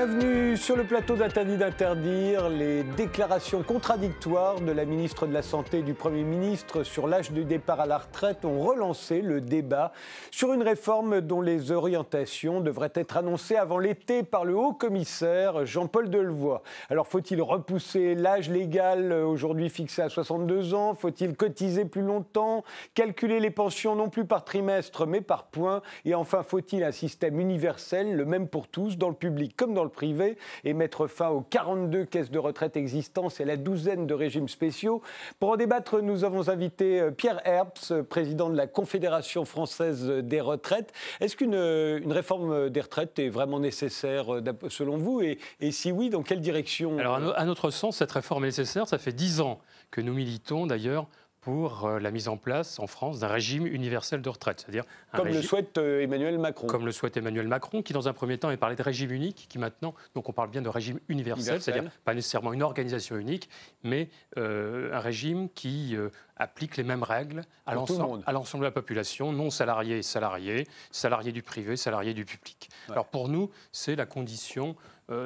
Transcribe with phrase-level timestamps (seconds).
[0.00, 2.48] Bienvenue sur le plateau d'Interdit d'interdire.
[2.48, 7.30] Les déclarations contradictoires de la ministre de la Santé et du Premier ministre sur l'âge
[7.30, 9.92] du départ à la retraite ont relancé le débat
[10.30, 15.66] sur une réforme dont les orientations devraient être annoncées avant l'été par le haut commissaire
[15.66, 16.62] Jean-Paul Delevoye.
[16.88, 20.94] Alors faut-il repousser l'âge légal aujourd'hui fixé à 62 ans?
[20.94, 22.64] Faut-il cotiser plus longtemps?
[22.94, 27.40] Calculer les pensions non plus par trimestre mais par points Et enfin, faut-il un système
[27.40, 30.36] universel, le même pour tous, dans le public comme dans le privé?
[30.64, 35.02] Et mettre fin aux 42 caisses de retraite existantes et la douzaine de régimes spéciaux.
[35.38, 40.40] Pour en débattre, nous avons invité euh, Pierre Herbst, président de la Confédération française des
[40.40, 40.92] retraites.
[41.20, 45.92] Est-ce qu'une euh, réforme des retraites est vraiment nécessaire euh, selon vous et, et si
[45.92, 46.98] oui, dans quelle direction?
[46.98, 48.88] Alors, à notre sens, cette réforme est nécessaire.
[48.88, 51.08] Ça fait dix ans que nous militons d'ailleurs
[51.40, 54.60] pour euh, la mise en place en France d'un régime universel de retraite.
[54.60, 56.66] C'est-à-dire comme le souhaite euh, Emmanuel Macron.
[56.66, 59.46] Comme le souhaite Emmanuel Macron, qui dans un premier temps avait parlé de régime unique,
[59.48, 63.48] qui maintenant, donc on parle bien de régime universel, c'est-à-dire pas nécessairement une organisation unique,
[63.82, 65.96] mais euh, un régime qui
[66.36, 71.42] applique les mêmes règles à l'ensemble de la population, non salariés et salariés, salariés du
[71.42, 72.68] privé, salariés du public.
[72.88, 74.76] Alors pour nous, c'est la condition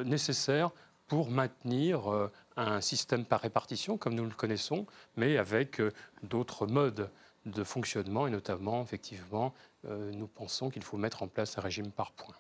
[0.05, 0.71] nécessaire
[1.07, 7.11] pour maintenir un système par répartition, comme nous le connaissons, mais avec euh, d'autres modes
[7.47, 9.53] de fonctionnement, et notamment, effectivement,
[9.87, 12.37] euh, nous pensons qu'il faut mettre en place un régime par points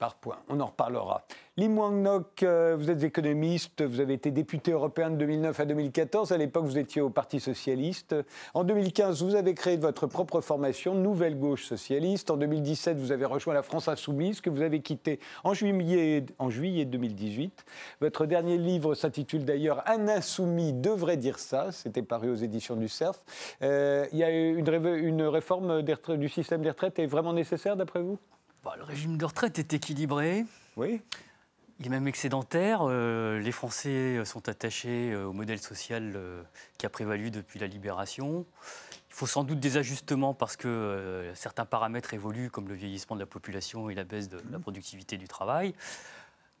[0.00, 0.38] par point.
[0.48, 1.26] On en reparlera.
[1.58, 6.32] Lim Wang euh, vous êtes économiste, vous avez été député européen de 2009 à 2014.
[6.32, 8.16] À l'époque, vous étiez au Parti socialiste.
[8.54, 12.30] En 2015, vous avez créé votre propre formation, Nouvelle Gauche Socialiste.
[12.30, 16.48] En 2017, vous avez rejoint la France Insoumise, que vous avez quitté en juillet, en
[16.48, 17.66] juillet 2018.
[18.00, 21.72] Votre dernier livre s'intitule d'ailleurs Un insoumis devrait dire ça.
[21.72, 23.22] C'était paru aux éditions du CERF.
[23.60, 28.18] Euh, il y a une réforme du système des retraites est vraiment nécessaire, d'après vous?
[28.64, 30.44] Bah, le régime de retraite est équilibré.
[30.76, 31.00] Oui.
[31.80, 32.80] Il est même excédentaire.
[32.82, 36.42] Euh, les Français sont attachés euh, au modèle social euh,
[36.76, 38.44] qui a prévalu depuis la libération.
[39.08, 43.20] Il faut sans doute des ajustements parce que certains paramètres évoluent, comme le vieillissement de
[43.20, 44.62] la population et la baisse de la mmh.
[44.62, 45.74] productivité du travail.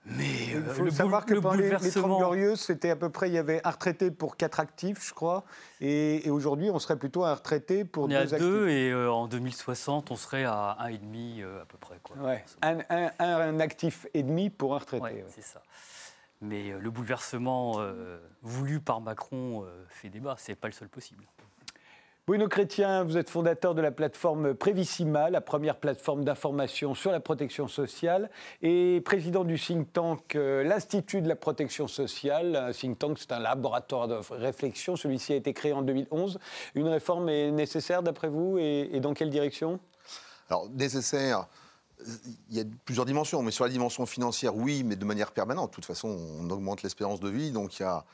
[0.06, 3.34] Mais il euh, faut savoir que pendant les, 30 Glorieuses, c'était à peu près, il
[3.34, 5.44] y avait un retraité pour quatre actifs, je crois,
[5.80, 8.32] et, aujourd'hui, on serait plutôt un retraité pour deux actifs.
[8.32, 11.62] On est à deux, et euh, en 2060, on serait à un et demi euh,
[11.62, 11.98] à peu près.
[12.02, 12.16] Quoi.
[12.16, 12.44] Ouais.
[12.62, 15.04] Un, un, un, actif et demi pour un retraité.
[15.04, 15.62] Ouais, C'est ça.
[16.40, 17.78] Mais le bouleversement
[18.40, 21.26] voulu par Macron fait débat, c'est pas le seul possible.
[22.30, 27.18] Bruno Chrétien, vous êtes fondateur de la plateforme Prévissima, la première plateforme d'information sur la
[27.18, 28.30] protection sociale,
[28.62, 32.54] et président du think tank euh, l'Institut de la protection sociale.
[32.54, 34.94] Un think tank, c'est un laboratoire de réflexion.
[34.94, 36.38] Celui-ci a été créé en 2011.
[36.76, 39.80] Une réforme est nécessaire d'après vous et, dans quelle direction?
[40.50, 41.48] Alors, nécessaire.
[42.48, 45.70] Il y a plusieurs dimensions, mais sur la dimension financière, oui, mais de manière permanente.
[45.70, 48.04] De toute façon, on augmente l'espérance de vie, donc il y a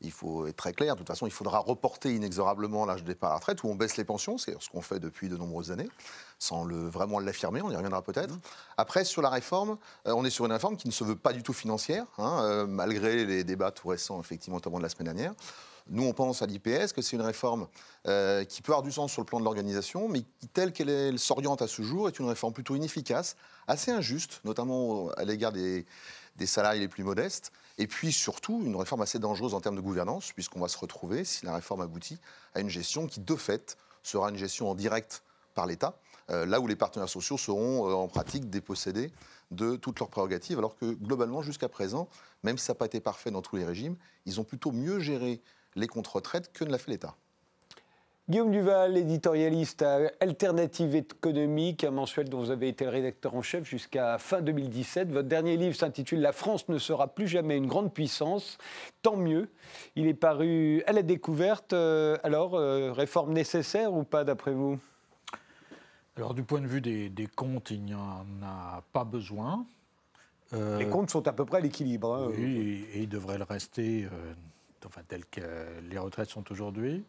[0.00, 0.94] il faut être très clair.
[0.94, 3.74] De toute façon, il faudra reporter inexorablement l'âge de départ à la retraite où on
[3.74, 4.38] baisse les pensions.
[4.38, 5.88] C'est ce qu'on fait depuis de nombreuses années,
[6.38, 7.62] sans le, vraiment l'affirmer.
[7.62, 8.34] On y reviendra peut-être.
[8.34, 8.40] Mmh.
[8.76, 11.32] Après, sur la réforme, euh, on est sur une réforme qui ne se veut pas
[11.32, 15.06] du tout financière, hein, euh, malgré les débats tout récents, effectivement, notamment de la semaine
[15.06, 15.32] dernière.
[15.88, 17.68] Nous, on pense à l'IPS que c'est une réforme
[18.08, 21.18] euh, qui peut avoir du sens sur le plan de l'organisation, mais qui, telle qu'elle
[21.18, 23.36] s'oriente à ce jour, est une réforme plutôt inefficace,
[23.68, 25.86] assez injuste, notamment à l'égard des,
[26.34, 29.80] des salariés les plus modestes, et puis surtout une réforme assez dangereuse en termes de
[29.80, 32.18] gouvernance, puisqu'on va se retrouver, si la réforme aboutit,
[32.54, 35.22] à une gestion qui, de fait, sera une gestion en direct
[35.54, 35.98] par l'État,
[36.30, 39.12] euh, là où les partenaires sociaux seront euh, en pratique dépossédés
[39.50, 42.08] de toutes leurs prérogatives, alors que globalement, jusqu'à présent,
[42.42, 44.98] même si ça n'a pas été parfait dans tous les régimes, ils ont plutôt mieux
[44.98, 45.40] géré
[45.74, 47.16] les contre-retraites que ne l'a fait l'État.
[48.28, 53.42] Guillaume Duval, éditorialiste à Alternative économique, un mensuel dont vous avez été le rédacteur en
[53.42, 55.12] chef jusqu'à fin 2017.
[55.12, 58.58] Votre dernier livre s'intitule La France ne sera plus jamais une grande puissance.
[59.00, 59.48] Tant mieux.
[59.94, 61.72] Il est paru à la découverte.
[61.72, 64.76] Euh, alors, euh, réforme nécessaire ou pas d'après vous?
[66.16, 69.64] Alors, du point de vue des, comptes, il n'y en a pas besoin.
[70.52, 72.12] Euh, les comptes sont à peu près à l'équilibre.
[72.12, 72.32] Hein.
[72.36, 74.08] oui, et, ils devraient le rester,
[74.84, 75.42] enfin, tel que
[75.88, 77.04] les retraites sont aujourd'hui.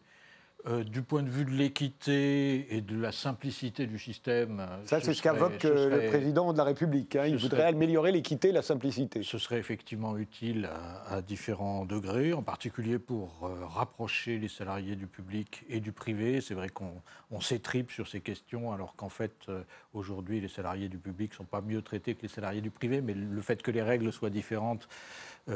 [0.66, 4.66] Euh, du point de vue de l'équité et de la simplicité du système.
[4.86, 7.14] Ça, c'est ce qu'invoque euh, le président de la République.
[7.14, 7.26] Hein.
[7.26, 9.22] Il voudrait améliorer l'équité et la simplicité.
[9.22, 10.68] Ce serait effectivement utile
[11.08, 16.40] à, différents degrés, en particulier pour euh, rapprocher les salariés du public et du privé.
[16.40, 19.46] C'est vrai qu'on s'étripe sur ces questions, alors qu'en fait,
[19.94, 23.00] aujourd'hui, les salariés du public ne sont pas mieux traités que les salariés du privé,
[23.00, 24.88] mais le fait que les règles soient différentes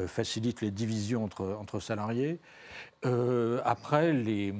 [0.07, 2.39] facilite les divisions entre, entre salariés.
[3.63, 4.53] après, les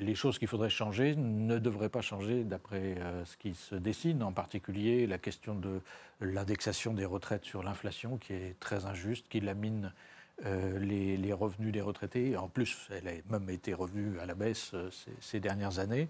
[0.00, 4.22] les choses qu'il faudrait changer ne devraient pas changer d'après euh, ce qui se dessine,
[4.22, 5.80] en particulier la question de
[6.20, 9.92] l'indexation des retraites sur l'inflation, qui est très injuste, qui lamine
[10.46, 12.36] euh, les, revenus des retraités.
[12.36, 14.90] En plus, elle a même été revue à la baisse euh,
[15.20, 16.08] ces, dernières années.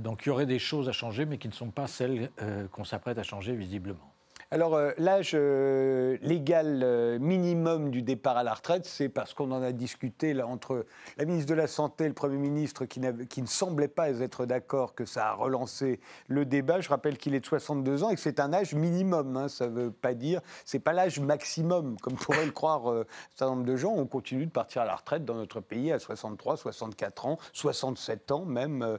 [0.00, 2.30] donc il y aurait des choses à changer, mais qui ne sont pas celles
[2.72, 4.11] qu'on s'apprête à changer visiblement.
[4.52, 9.50] Alors, euh, l'âge euh, légal euh, minimum du départ à la retraite, c'est parce qu'on
[9.50, 10.84] en a discuté là, entre
[11.16, 14.94] la ministre de la Santé et le Premier ministre qui, ne semblait pas être d'accord
[14.94, 16.80] que ça a relancé le débat.
[16.80, 19.38] Je rappelle qu'il est de 62 ans et que c'est un âge minimum.
[19.38, 19.48] Hein.
[19.48, 23.04] ça ne veut pas dire, c'est pas l'âge maximum, comme pourraient le croire un
[23.34, 23.94] certain nombre de gens.
[23.96, 28.30] On continue de partir à la retraite dans notre pays à 63, 64 ans, 67
[28.32, 28.98] ans même.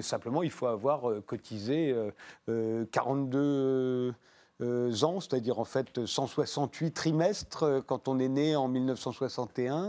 [0.00, 1.92] simplement, il faut avoir cotisé
[2.46, 4.12] 42 euh,
[4.62, 9.84] ans, c'est-à-dire en fait 168 trimestres euh, quand on est né en 1961.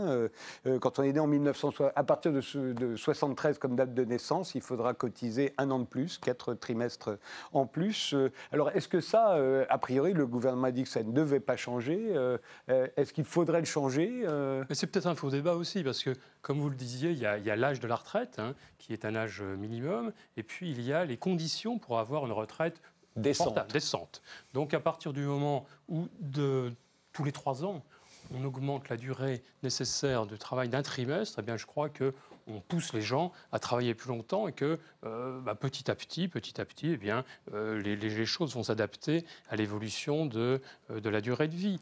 [0.66, 4.04] Euh, quand on est né en 1960, à partir de, de, 73 comme date de
[4.04, 7.18] naissance, il faudra cotiser un an de plus, quatre trimestres
[7.52, 8.14] en plus.
[8.52, 9.38] alors est-ce que ça,
[9.68, 12.14] a priori, le gouvernement a dit que ça ne devait pas changer
[12.68, 14.24] Est-ce qu'il faudrait le changer
[14.70, 16.12] C'est peut-être un faux débat aussi, parce que
[16.42, 19.14] comme vous le disiez, il y a, l'âge de la retraite, hein, qui est un
[19.14, 22.80] âge minimum, et puis il y a les conditions pour avoir une retraite
[23.22, 24.22] descente.
[24.54, 26.72] Donc à partir du moment où de
[27.12, 27.82] tous les trois ans,
[28.34, 32.14] on augmente la durée nécessaire de travail d'un trimestre, eh bien je crois que
[32.48, 36.28] on pousse les gens à travailler plus longtemps et que euh, bah, petit à petit,
[36.28, 37.24] petit à petit, eh bien,
[37.54, 40.60] euh, les, choses vont s'adapter à l'évolution de,
[40.90, 41.80] euh, de la durée de vie.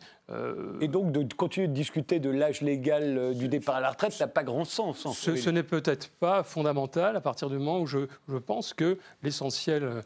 [0.80, 4.24] Et donc de continuer de discuter de l'âge légal du départ à la retraite, ça
[4.24, 5.06] n'a pas grand sens.
[5.14, 10.02] ce, n'est peut-être pas fondamental à partir du moment où je, je pense que l'essentiel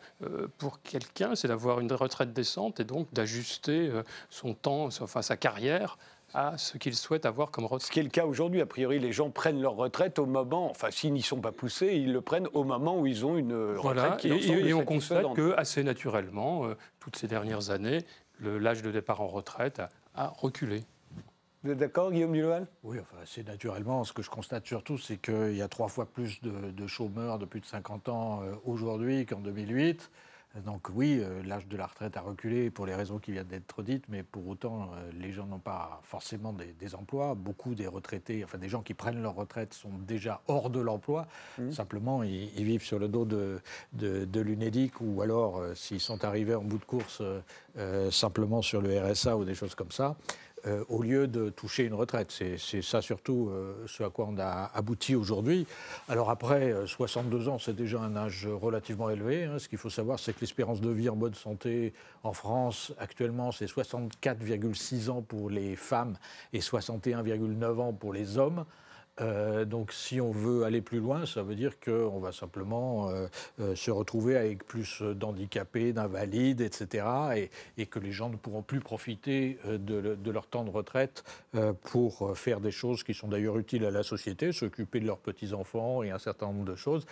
[0.58, 3.90] pour quelqu'un, c'est d'avoir une retraite décente et donc d'ajuster
[4.28, 5.96] son temps, enfin sa carrière
[6.34, 7.86] à ce qu'ils souhaitent avoir comme retraite.
[7.86, 8.60] Ce qui est le cas aujourd'hui.
[8.60, 11.94] A priori, les gens prennent leur retraite au moment, enfin, s'ils n'y sont pas poussés,
[11.94, 15.34] ils le prennent au moment où ils ont une retraite qui et, et on constate
[15.34, 18.04] que, assez naturellement, euh, toutes ces dernières années,
[18.40, 19.82] l'âge de départ en retraite
[20.14, 20.82] a, reculé.
[21.62, 24.04] Vous êtes d'accord, Guillaume Duloal Oui, enfin, assez naturellement.
[24.04, 27.38] Ce que je constate surtout, c'est qu'il y a trois fois plus de, de, chômeurs
[27.38, 30.10] de plus de 50 ans euh, aujourd'hui qu'en 2008.
[30.56, 33.84] Donc oui, euh, l'âge de la retraite a reculé pour les raisons qui viennent d'être
[33.84, 37.36] dites, mais pour autant, euh, les gens n'ont pas forcément des, emplois.
[37.36, 41.28] Beaucoup des retraités, enfin des gens qui prennent leur retraite sont déjà hors de l'emploi.
[41.58, 41.70] Mmh.
[41.70, 43.60] Simplement, ils, vivent sur le dos de,
[43.92, 47.22] de, l'UNEDIC ou alors, euh, s'ils sont arrivés en bout de course,
[48.10, 50.16] simplement sur le RSA ou des choses comme ça.
[50.66, 52.30] Euh, au lieu de toucher une retraite.
[52.30, 55.66] C'est ça surtout euh, ce à quoi on a abouti aujourd'hui.
[56.08, 59.44] Alors après, 62 euh, ans, c'est déjà un âge relativement élevé.
[59.44, 59.58] Hein.
[59.58, 63.52] Ce qu'il faut savoir, c'est que l'espérance de vie en bonne santé en France, actuellement,
[63.52, 66.16] c'est 64,6 ans pour les femmes
[66.52, 68.66] et 61,9 ans pour les hommes.
[69.20, 73.26] Euh, donc si on veut aller plus loin, ça veut dire qu'on va simplement euh,
[73.60, 77.06] euh, se retrouver avec plus d'handicapés, d'invalides, etc.
[77.76, 81.24] Et, que les gens ne pourront plus profiter de, leur temps de retraite
[81.80, 86.04] pour faire des choses qui sont d'ailleurs utiles à la société, s'occuper de leurs petits-enfants
[86.04, 87.06] et un certain nombre de choses.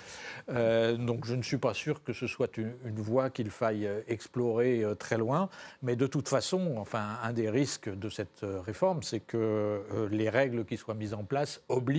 [0.47, 4.85] donc je ne suis pas sûr que ce soit une, une voie qu'il faille explorer
[5.01, 5.49] très loin.
[5.83, 10.65] Mais de toute façon, enfin, un des risques de cette réforme, c'est que les règles
[10.65, 11.98] qui soient mises en place obligent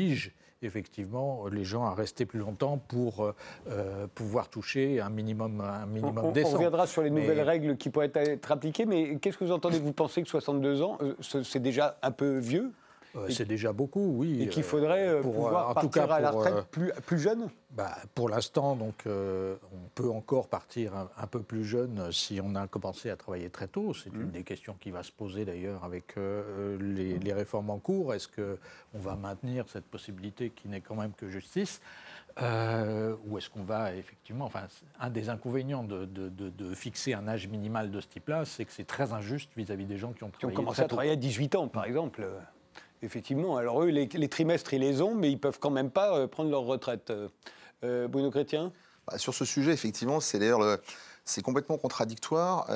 [0.62, 3.36] effectivement les gens à rester plus longtemps pour euh,
[3.70, 6.50] euh, pouvoir toucher un minimum, un minimum on, décent.
[6.50, 9.80] On reviendra sur les nouvelles règles qui pourraient être appliquées, mais qu'est-ce que vous entendez
[9.80, 12.72] Vous pensez que 62 ans, euh, c'est déjà un peu vieux?
[13.30, 14.44] C'est déjà beaucoup, oui.
[14.44, 17.50] Et qu'il faudrait pouvoir partir à la retraite plus, plus jeune?
[17.72, 22.68] bah, Pour l'instant, donc, on peut encore partir un, peu plus jeune si on a
[22.68, 23.94] commencé à travailler très tôt.
[23.94, 24.32] C'est une mmh.
[24.32, 26.16] des questions qui va se poser d'ailleurs avec
[26.80, 28.14] les, les, réformes en cours.
[28.14, 31.82] Est-ce qu'on va maintenir cette possibilité qui n'est quand même que justice?
[32.42, 34.68] Euh, ou est-ce qu'on va effectivement, enfin,
[35.00, 38.88] un des inconvénients de, de, fixer un âge minimal de ce type-là, c'est que c'est
[38.88, 40.56] très injuste vis-à-vis des gens qui ont travaillé.
[40.56, 42.26] Qui ont commencé à travailler à 18 ans, par exemple.
[43.02, 43.58] Effectivement.
[43.58, 46.50] Alors eux, les, trimestres, ils les ont, mais ils peuvent quand même pas euh, prendre
[46.50, 47.14] leur retraite.
[47.84, 48.74] Euh, Bruno Chrétien?
[49.08, 50.80] Bah, Sur ce sujet, effectivement, c'est d'ailleurs
[51.24, 52.68] c'est complètement contradictoire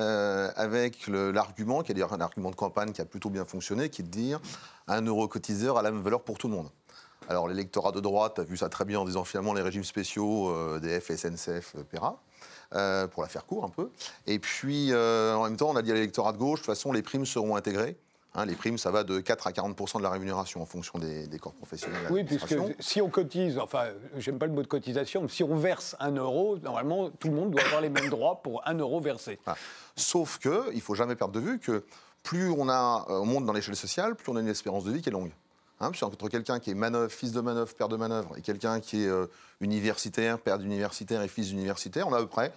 [0.55, 4.01] avec l'argument, qui est d'ailleurs un argument de campagne qui a plutôt bien fonctionné, qui
[4.01, 4.39] est de dire
[4.87, 6.69] un euro cotiseur a la même valeur pour tout le monde.
[7.29, 10.49] Alors l'électorat de droite a vu ça très bien en disant finalement les régimes spéciaux
[10.49, 12.19] euh, DF, SNCF, euh, PERA.
[12.75, 13.91] Euh, pour la faire court un peu.
[14.25, 16.91] Et puis, en même temps, on a dit à l'électorat de gauche, de toute façon,
[16.91, 17.97] les primes seront intégrées.
[18.35, 21.27] Hein, les primes, ça va de 4 à 40% de la rémunération en fonction des,
[21.39, 22.07] corps professionnels.
[22.09, 25.55] Oui, puisque si on cotise, enfin, j'aime pas le mot de cotisation, mais si on
[25.55, 28.99] verse un euro, normalement, tout le monde doit avoir les mêmes droits pour un euro
[28.99, 29.39] versé.
[29.95, 31.83] Sauf qu'il ne faut jamais perdre de vue que
[32.23, 35.01] plus on, a, on monte dans l'échelle sociale, plus on a une espérance de vie
[35.01, 35.31] qui est longue.
[35.79, 39.03] Hein, entre quelqu'un qui est manœuvre, fils de manœuvre, père de manœuvre, et quelqu'un qui
[39.03, 39.27] est euh,
[39.59, 42.51] universitaire, père d'universitaire et fils d'universitaire, on a à peu près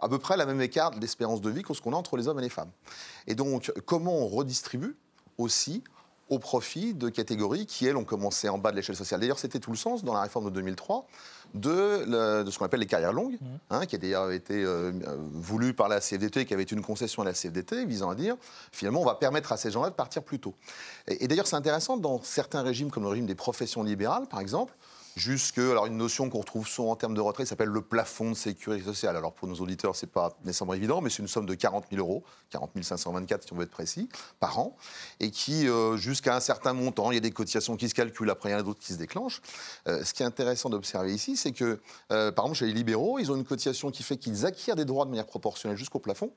[0.00, 2.26] à peu près la même écart d'espérance de vie que ce qu'on a entre les
[2.26, 2.72] hommes et les femmes.
[3.28, 4.96] Et donc, comment on redistribue
[5.38, 5.82] aussi
[6.28, 9.20] au profit de catégories qui, elles, ont commencé en bas de l'échelle sociale.
[9.20, 11.06] D'ailleurs, c'était tout le sens dans la réforme de 2003
[11.52, 13.46] de, de ce qu'on appelle les carrières longues, mmh.
[13.68, 14.92] hein, qui a d'ailleurs été euh,
[15.34, 18.36] voulu par la CFDT, qui avait été une concession à la CFDT, visant à dire,
[18.72, 20.54] finalement, on va permettre à ces gens-là de partir plus tôt.
[21.06, 24.40] Et, et d'ailleurs, c'est intéressant, dans certains régimes, comme le régime des professions libérales, par
[24.40, 24.74] exemple,
[25.16, 28.36] jusque alors une notion qu'on retrouve souvent en termes de retrait s'appelle le plafond de
[28.36, 29.16] sécurité sociale.
[29.16, 32.00] Alors pour nos auditeurs, c'est pas nécessairement évident, mais c'est une somme de 40 000
[32.00, 34.08] euros, 40 524 si on veut être précis,
[34.40, 34.76] par an,
[35.20, 38.30] et qui euh, jusqu'à un certain montant, il y a des cotisations qui se calculent,
[38.30, 39.42] après il y en a d'autres qui se déclenchent.
[39.88, 43.18] Euh, ce qui est intéressant d'observer ici, c'est que euh, par exemple chez les libéraux,
[43.18, 46.32] ils ont une cotisation qui fait qu'ils acquièrent des droits de manière proportionnelle jusqu'au plafond,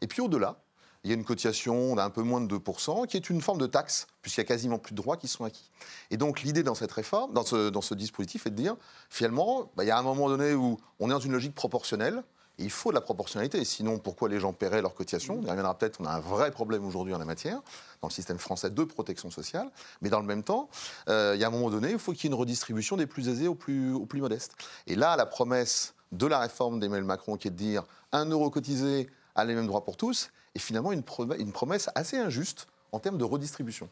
[0.00, 0.60] et puis au-delà,
[1.04, 3.66] il y a une cotisation d'un peu moins de 2%, qui est une forme de
[3.66, 5.70] taxe, puisqu'il y a quasiment plus de droits qui sont acquis.
[6.10, 8.76] Et donc l'idée dans cette réforme, dans ce, dispositif, est de dire,
[9.08, 12.22] finalement, bah, il y a un moment donné où on est dans une logique proportionnelle,
[12.58, 15.48] et il faut de la proportionnalité, sinon pourquoi les gens paieraient leur cotisation On y
[15.48, 17.60] reviendra peut-être, on a un vrai problème aujourd'hui en la matière,
[18.02, 19.70] dans le système français de protection sociale,
[20.02, 20.68] mais dans le même temps,
[21.08, 23.06] euh, il y a un moment donné, il faut qu'il y ait une redistribution des
[23.06, 24.56] plus aisés aux plus, aux plus modestes.
[24.88, 28.50] Et là, la promesse de la réforme d'Emmanuel Macron, qui est de dire un euro
[28.50, 33.18] cotisé a les mêmes droits pour tous, et finalement une, promesse assez injuste en termes
[33.18, 33.88] de redistribution.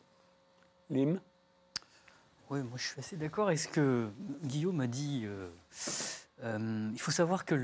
[0.91, 1.21] Lim
[2.51, 4.09] Oui, moi je suis assez d'accord avec ce que
[4.45, 5.23] Guillaume a dit.
[5.25, 5.49] Euh,
[6.43, 7.55] euh, il faut savoir que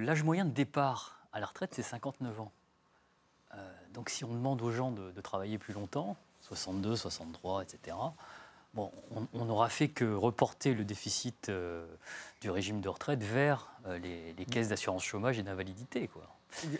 [0.00, 2.52] l'âge moyen de départ à la retraite, c'est 59 ans.
[3.54, 7.96] Euh, donc si on demande aux gens de, travailler plus longtemps, 62, 63, etc.,
[8.74, 8.92] bon,
[9.32, 11.50] on, n'aura fait que reporter le déficit
[12.40, 16.08] du régime de retraite vers les, les caisses d'assurance chômage et d'invalidité.
[16.08, 16.24] Quoi.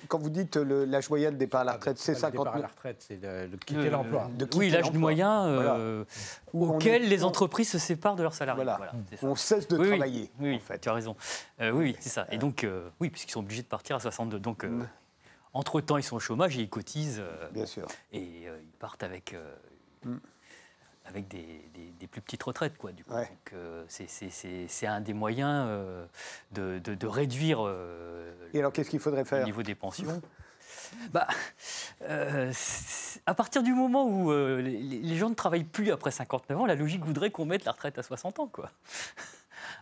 [0.09, 2.67] Quand vous dites l'âge moyen de départ à la retraite, c'est 50 départ à la
[2.69, 4.31] retraite, c'est de, quitter l'emploi.
[4.55, 6.05] Oui, l'âge moyen euh,
[6.53, 8.65] auquel les entreprises se séparent de leurs salariés.
[8.65, 8.93] Voilà.
[9.23, 10.31] on cesse de travailler.
[10.41, 10.79] Oui, en fait.
[10.79, 11.17] tu as raison.
[11.61, 12.27] Euh, oui, c'est ça.
[12.31, 14.39] Et donc, euh, oui, puisqu'ils sont obligés de partir à 62.
[14.39, 14.87] Donc, mm.
[15.55, 17.23] entre-temps, ils sont au chômage et ils cotisent.
[17.53, 17.87] Bien sûr.
[18.13, 19.37] Et ils partent avec.
[20.05, 20.17] Mm
[21.09, 22.77] avec des, plus petites retraites.
[22.79, 23.13] Quoi, du coup.
[23.13, 26.07] Donc, euh, c'est un des moyens euh,
[26.53, 30.23] de, réduire euh, Et alors, qu'est-ce qu'il faudrait faire le niveau des pensions.
[31.13, 31.27] bah,
[33.27, 36.75] à partir du moment où les, les, gens ne travaillent plus après 59 ans, la
[36.75, 38.47] logique voudrait qu'on mette la retraite à 60 ans.
[38.47, 38.71] Quoi.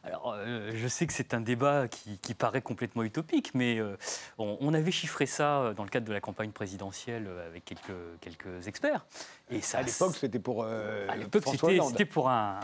[0.05, 3.97] Alors, euh, je sais que c'est un débat qui, paraît complètement utopique, mais euh,
[4.39, 8.69] on, avait chiffré ça euh, dans le cadre de la campagne présidentielle avec quelques, quelques
[8.69, 9.07] experts.
[9.51, 11.45] Et ça, à l'époque, c'était pour à l'époque,
[11.91, 12.61] c'était pour un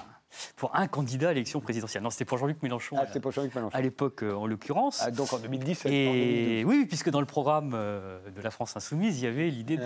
[0.57, 2.03] pour un candidat à l'élection présidentielle.
[2.03, 2.97] Non, c'était pour Jean-Luc Mélenchon.
[2.99, 3.77] Ah, c'était pour Jean-Luc Mélenchon.
[3.77, 5.03] À l'époque, en l'occurrence.
[5.03, 5.93] Ah, donc en 2017.
[5.93, 9.79] Et oui, puisque dans le programme de la France Insoumise, il y avait l'idée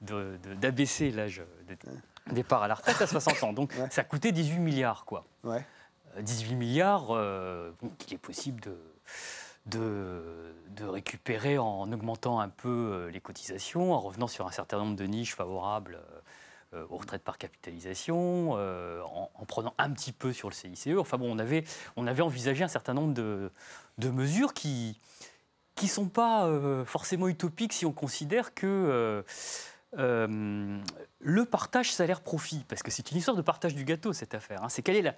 [0.00, 3.52] d'abaisser l'âge de départ à la retraite à 60 ans.
[3.52, 5.26] Donc ça coûtait 18 milliards, quoi.
[5.42, 5.64] Ouais.
[6.22, 8.60] 18 milliards euh, qu'il est possible
[9.66, 10.22] de,
[10.68, 14.96] de, récupérer en augmentant un peu euh, les cotisations, en revenant sur un certain nombre
[14.96, 15.98] de niches favorables
[16.74, 20.88] euh, aux retraites par capitalisation, en, prenant un petit peu sur le CICE.
[20.98, 21.64] Enfin bon, on avait,
[21.96, 23.50] on avait envisagé un certain nombre de,
[23.98, 24.98] de mesures qui
[25.76, 26.48] qui sont pas
[26.86, 29.24] forcément utopiques si on considère que
[29.96, 34.68] le partage salaire-profit, parce que c'est une histoire de partage du gâteau cette affaire, hein.
[34.68, 35.14] c'est quelle est la,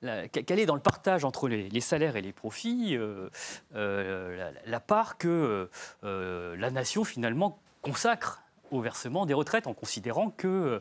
[0.00, 3.28] quelle est dans le partage entre les, salaires et les profits euh,
[3.74, 5.68] euh, la, part que
[6.04, 10.80] euh, la nation finalement consacre au versement des retraites en considérant que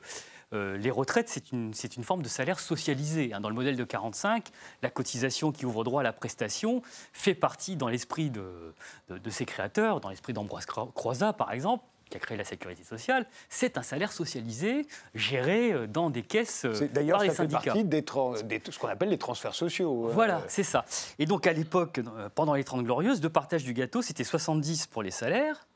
[0.51, 3.34] les retraites, c'est une, une, forme de salaire socialisé.
[3.34, 3.41] Hein.
[3.41, 4.48] Dans le modèle de 45,
[4.81, 6.81] la cotisation qui ouvre droit à la prestation
[7.12, 8.74] fait partie dans l'esprit de,
[9.10, 13.25] de, ses créateurs, dans l'esprit d'Ambroise Croizat par exemple, qui a créé la sécurité sociale,
[13.50, 18.03] c'est un salaire socialisé, géré euh, dans des caisses euh, D'ailleurs, ça fait partie des,
[18.07, 20.07] ce qu'on appelle les transferts sociaux.
[20.07, 20.12] Euh.
[20.12, 20.85] Voilà, c'est ça.
[21.19, 22.00] Et donc à l'époque,
[22.35, 25.67] pendant les 30 glorieuses, de partage du gâteau, c'était 70 pour les salaires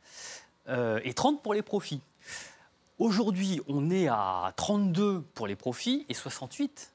[1.03, 2.01] et 30 pour les profits.
[2.99, 6.93] Aujourd'hui, on est à 32 pour les profits et 68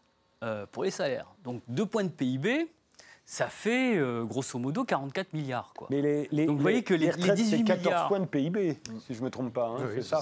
[0.71, 1.27] pour les salaires.
[1.43, 2.69] Donc deux points de PIB,
[3.27, 5.73] ça fait euh, grosso modo 44 milliards.
[5.77, 5.89] Quoi.
[5.91, 9.25] Mais les, Donc vous voyez que les, 18 14 points de PIB, si je ne
[9.25, 9.69] me trompe pas.
[9.69, 10.21] Hein, c'est ça.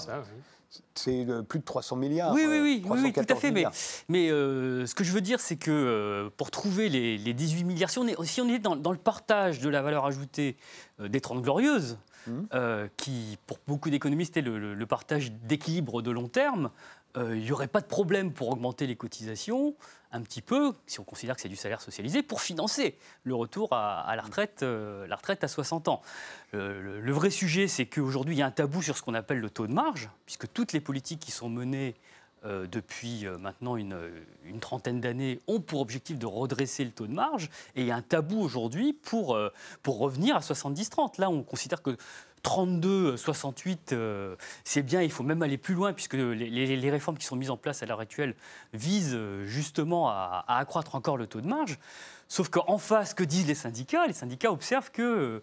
[0.95, 2.33] C'est euh, plus de 300 milliards.
[2.33, 3.51] Oui, oui, oui, oui, tout à fait.
[3.51, 3.65] Mais,
[4.09, 7.99] mais euh, ce que je veux dire, c'est que pour trouver les, 18 milliards, si
[7.99, 10.57] on est, si on est dans, le partage de la valeur ajoutée
[10.99, 12.47] des 30 glorieuses, hum.
[12.97, 16.69] qui pour beaucoup d'économistes est le, le partage d'équilibre de long terme,
[17.15, 19.75] il n'y aurait pas de problème pour augmenter les cotisations
[20.13, 23.73] un petit peu, si on considère que c'est du salaire socialisé, pour financer le retour
[23.73, 26.01] à, la, retraite, euh, la retraite à 60 ans.
[26.53, 29.49] le, vrai sujet, c'est qu'aujourd'hui, il y a un tabou sur ce qu'on appelle le
[29.49, 31.95] taux de marge, puisque toutes les politiques qui sont menées
[32.43, 33.95] depuis maintenant une,
[34.59, 37.49] trentaine d'années, ont pour objectif de redresser le taux de marge.
[37.75, 39.37] Et il y a un tabou aujourd'hui pour,
[39.81, 41.19] pour revenir à 70-30.
[41.19, 41.97] Là, on considère que
[42.43, 44.35] 32, 68, euh,
[44.65, 47.57] c'est bien, il faut même aller plus loin, puisque les, réformes qui sont mises en
[47.57, 48.35] place à l'heure actuelle
[48.73, 51.79] visent euh, justement à, accroître encore le taux de marge.
[52.27, 54.05] Sauf qu'en face, que disent les syndicats?
[54.07, 55.41] Les syndicats observent que,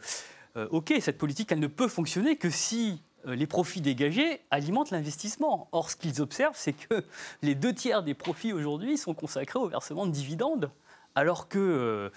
[0.57, 5.69] euh, OK, cette politique, elle ne peut fonctionner que si les profits dégagés alimentent l'investissement.
[5.73, 7.05] Or, ce qu'ils observent, c'est que
[7.43, 10.71] les deux tiers des profits aujourd'hui sont consacrés au versement de dividendes,
[11.15, 12.11] alors que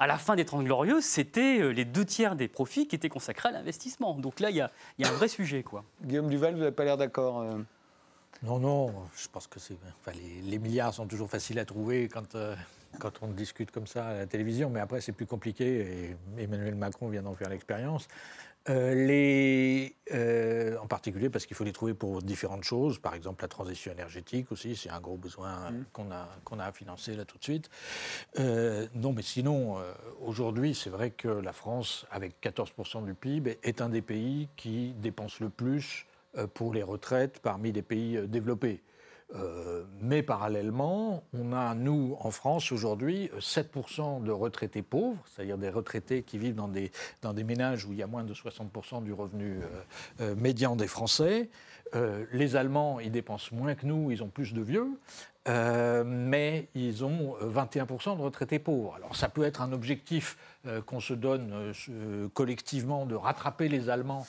[0.00, 3.10] à la fin des Trente Glorieuses, c'était euh, les deux tiers des profits qui étaient
[3.10, 4.14] consacrés à l'investissement.
[4.14, 4.70] Donc là, il y, a,
[5.04, 5.62] un vrai sujet.
[5.62, 5.84] Quoi.
[6.02, 7.58] Guillaume Duval, vous n'avez pas l'air d'accord euh
[8.42, 9.76] Non, non, je pense que c'est.
[10.00, 12.56] Enfin, les, milliards sont toujours faciles à trouver quand, euh,
[12.98, 16.76] quand on discute comme ça à la télévision, mais après, c'est plus compliqué et Emmanuel
[16.76, 18.08] Macron vient d'en faire l'expérience.
[18.68, 23.42] Euh, les, euh, en particulier parce qu'il faut les trouver pour différentes choses, par exemple
[23.42, 25.84] la transition énergétique aussi, c'est un gros besoin mm.
[25.94, 27.70] qu'on a, qu'on a à financer là tout de suite.
[28.38, 29.78] Euh, non, mais sinon,
[30.20, 34.92] aujourd'hui, c'est vrai que la France, avec 14% du PIB, est un des pays qui
[34.98, 36.06] dépense le plus
[36.54, 38.82] pour les retraites parmi les pays développés.
[39.36, 45.70] Euh, mais parallèlement, on a, nous, en France, aujourd'hui, 7% de retraités pauvres, c'est-à-dire des
[45.70, 46.90] retraités qui vivent dans des,
[47.44, 49.66] ménages où il y a moins de 60% du revenu euh,
[50.20, 51.48] euh, médian des Français.
[52.32, 54.88] les Allemands, ils dépensent moins que nous, ils ont plus de vieux.
[55.46, 58.94] mais ils ont 21% de retraités pauvres.
[58.94, 60.36] Alors ça peut être un objectif
[60.86, 61.72] qu'on se donne
[62.32, 64.26] collectivement de rattraper les Allemands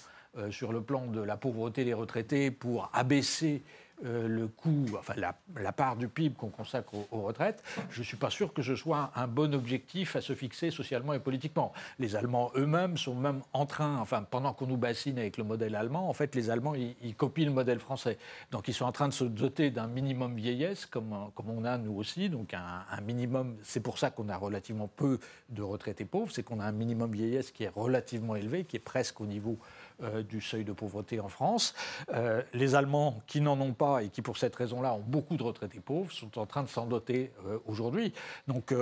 [0.50, 3.62] sur le plan de la pauvreté des retraités pour abaisser
[4.06, 8.18] euh, le coût, enfin la, part du PIB qu'on consacre aux, retraites, je ne suis
[8.18, 11.72] pas sûr que ce soit un bon objectif à se fixer socialement et politiquement.
[12.00, 15.76] Les Allemands eux-mêmes sont même en train, enfin pendant qu'on nous bassine avec le modèle
[15.76, 18.18] allemand, en fait les Allemands ils, copient le modèle français.
[18.52, 21.14] Donc ils sont en train de se doter d'un minimum vieillesse comme,
[21.48, 25.62] on a nous aussi, donc un minimum, c'est pour ça qu'on a relativement peu de
[25.62, 29.22] retraités pauvres, c'est qu'on a un minimum vieillesse qui est relativement élevé, qui est presque
[29.22, 29.60] au niveau
[30.04, 31.74] euh, du seuil de pauvreté en France.
[32.14, 35.44] Euh, les Allemands qui n'en ont pas et qui pour cette raison-là ont beaucoup de
[35.44, 38.14] retraités pauvres sont en train de s'en doter euh, aujourd'hui.
[38.48, 38.74] Donc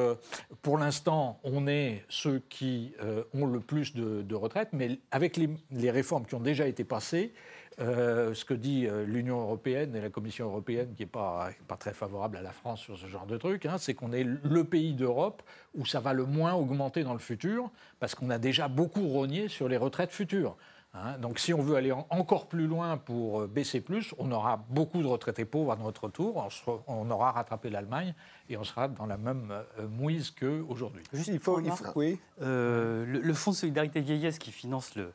[0.61, 2.93] pour l'instant, on est ceux qui
[3.33, 7.33] ont le plus de, retraites, mais avec les, réformes qui ont déjà été passées,
[7.77, 12.37] ce que dit l'Union européenne et la Commission européenne, qui n'est pas, pas très favorable
[12.37, 15.43] à la France sur ce genre de truc, hein, c'est qu'on est le pays d'Europe
[15.75, 19.47] où ça va le moins augmenter dans le futur, parce qu'on a déjà beaucoup rogné
[19.47, 20.55] sur les retraites futures.
[20.93, 21.19] Hein.
[21.19, 25.01] donc si on veut aller encore plus loin pour euh, baisser plus, on aura beaucoup
[25.01, 26.47] de retraités pauvres à notre tour,
[26.87, 28.15] on, aura rattrapé l'Allemagne
[28.49, 31.03] et on sera dans la même euh, mouise qu'aujourd'hui.
[31.13, 32.19] Juste, il faut, il faut oui.
[32.41, 35.13] Euh, le, Fonds de solidarité vieillesse qui finance le,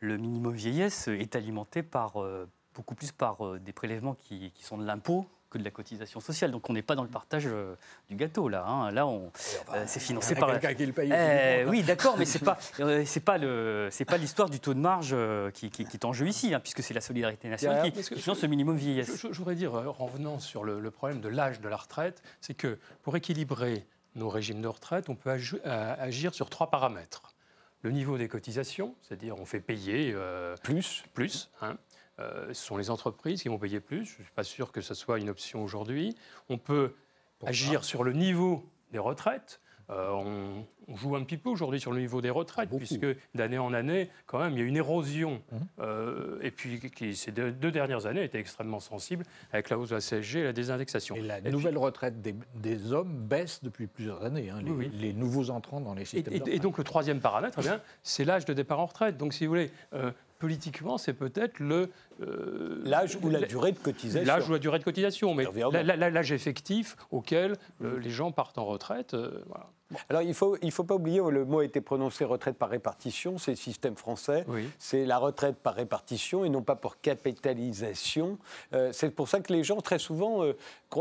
[0.00, 2.14] le minimum vieillesse est alimenté par,
[2.74, 6.50] beaucoup plus par des prélèvements qui, qui sont de l'impôt que de la cotisation sociale.
[6.50, 7.74] Donc on n'est pas dans le partage euh,
[8.08, 8.64] du gâteau là.
[8.66, 8.90] Hein.
[8.90, 9.30] Là, on,
[9.74, 10.50] euh, c'est financé par.
[10.52, 11.12] Quelqu'un qui le paye.
[11.12, 14.74] Eh, oui, d'accord, mais c'est pas, euh, c'est pas le, c'est pas l'histoire du taux
[14.74, 15.14] de marge
[15.52, 18.76] qui, est en jeu ici, hein, puisque c'est la solidarité nationale qui, finance ce minimum
[18.76, 19.26] vieillesse.
[19.30, 22.78] Je, voudrais dire, en revenant sur le, problème de l'âge de la retraite, c'est que
[23.02, 27.22] pour équilibrer nos régimes de retraite, on peut agir sur trois paramètres
[27.82, 30.14] le niveau des cotisations, c'est-à-dire on fait payer
[30.62, 31.76] plus, plus hein,
[32.18, 34.04] ce sont les entreprises qui vont payer plus.
[34.04, 36.14] Je ne suis pas sûr que ce soit une option aujourd'hui.
[36.48, 36.94] On peut
[37.44, 39.60] agir sur le niveau des retraites.
[39.90, 40.10] Euh,
[40.88, 44.10] on, joue un petit peu aujourd'hui sur le niveau des retraites, puisque d'année en année,
[44.26, 45.42] quand même, il y a une érosion.
[45.50, 45.56] Mmh.
[45.80, 49.94] Euh, et puis, qui, ces deux, dernières années étaient extrêmement sensibles avec la hausse de
[49.94, 51.16] la CSG et la désindexation.
[51.16, 54.60] Et la nouvelle retraite des, hommes baisse depuis plusieurs années, hein,
[54.92, 56.34] les, nouveaux entrants dans les systèmes.
[56.46, 57.68] Et, et, donc, le troisième paramètre, eh
[58.02, 59.16] c'est l'âge de départ en retraite.
[59.16, 59.70] Donc, si vous voulez,
[60.42, 61.88] politiquement, c'est peut-être le...
[62.20, 64.26] Euh, l'âge ou la durée de cotisation.
[64.26, 65.44] L'âge ou la durée de cotisation, mais
[65.84, 69.14] l'âge effectif auquel euh, les gens partent en retraite.
[69.14, 69.68] Euh, voilà.
[70.08, 72.70] Alors il ne faut, il faut pas oublier, le mot a été prononcé retraite par
[72.70, 74.46] répartition, c'est le système français.
[74.78, 78.38] C'est la retraite par répartition et non pas pour capitalisation.
[78.90, 80.44] c'est pour ça que les gens, très souvent,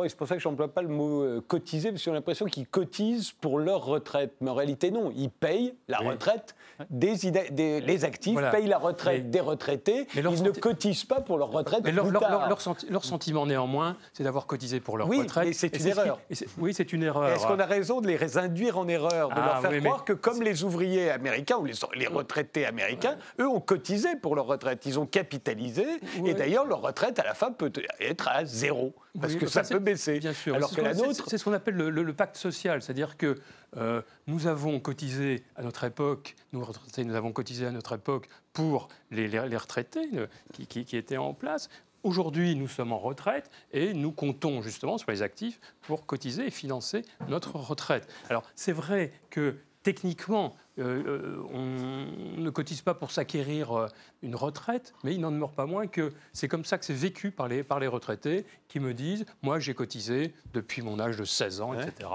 [0.07, 2.67] c'est pour ça que je n'emploie pas le mot cotiser, parce qu'ils ont l'impression qu'ils
[2.67, 4.33] cotisent pour leur retraite.
[4.41, 6.55] Mais en réalité, non, ils payent la retraite,
[6.89, 7.15] des,
[7.51, 11.81] des, les actifs payent la retraite des retraités, ils ne cotisent pas pour leur retraite.
[11.83, 15.47] Mais leur, leur, sentiment néanmoins, c'est d'avoir cotisé pour leur retraite.
[15.47, 16.19] Oui, c'est une erreur.
[16.57, 17.29] oui, c'est une erreur.
[17.29, 20.13] Est-ce qu'on a raison de les induire en erreur, de leur ah, faire croire que
[20.13, 24.85] comme les ouvriers américains ou les, les retraités américains, eux ont cotisé pour leur retraite,
[24.85, 25.85] ils ont capitalisé,
[26.25, 29.79] et d'ailleurs leur retraite à la fin peut être à zéro, parce que ça peut
[29.79, 30.19] baisser.
[30.19, 30.55] Bien sûr.
[30.55, 33.39] Alors que la nôtre, c'est ce qu'on appelle le, pacte social, c'est-à-dire que
[33.77, 38.27] euh, nous avons cotisé à notre époque, nous retraités, nous avons cotisé à notre époque
[38.53, 40.09] pour les, les, retraités
[40.53, 41.69] qui, qui, étaient en place.
[42.03, 46.51] aujourd'hui, nous sommes en retraite et nous comptons justement sur les actifs pour cotiser et
[46.51, 48.07] financer notre retraite.
[48.29, 53.87] Alors, c'est vrai que techniquement, euh, euh, on ne cotise pas pour s'acquérir euh,
[54.21, 57.31] une retraite, mais il n'en demeure pas moins que c'est comme ça que c'est vécu
[57.31, 61.25] par les, par les retraités qui me disent Moi, j'ai cotisé depuis mon âge de
[61.25, 62.09] 16 ans, etc.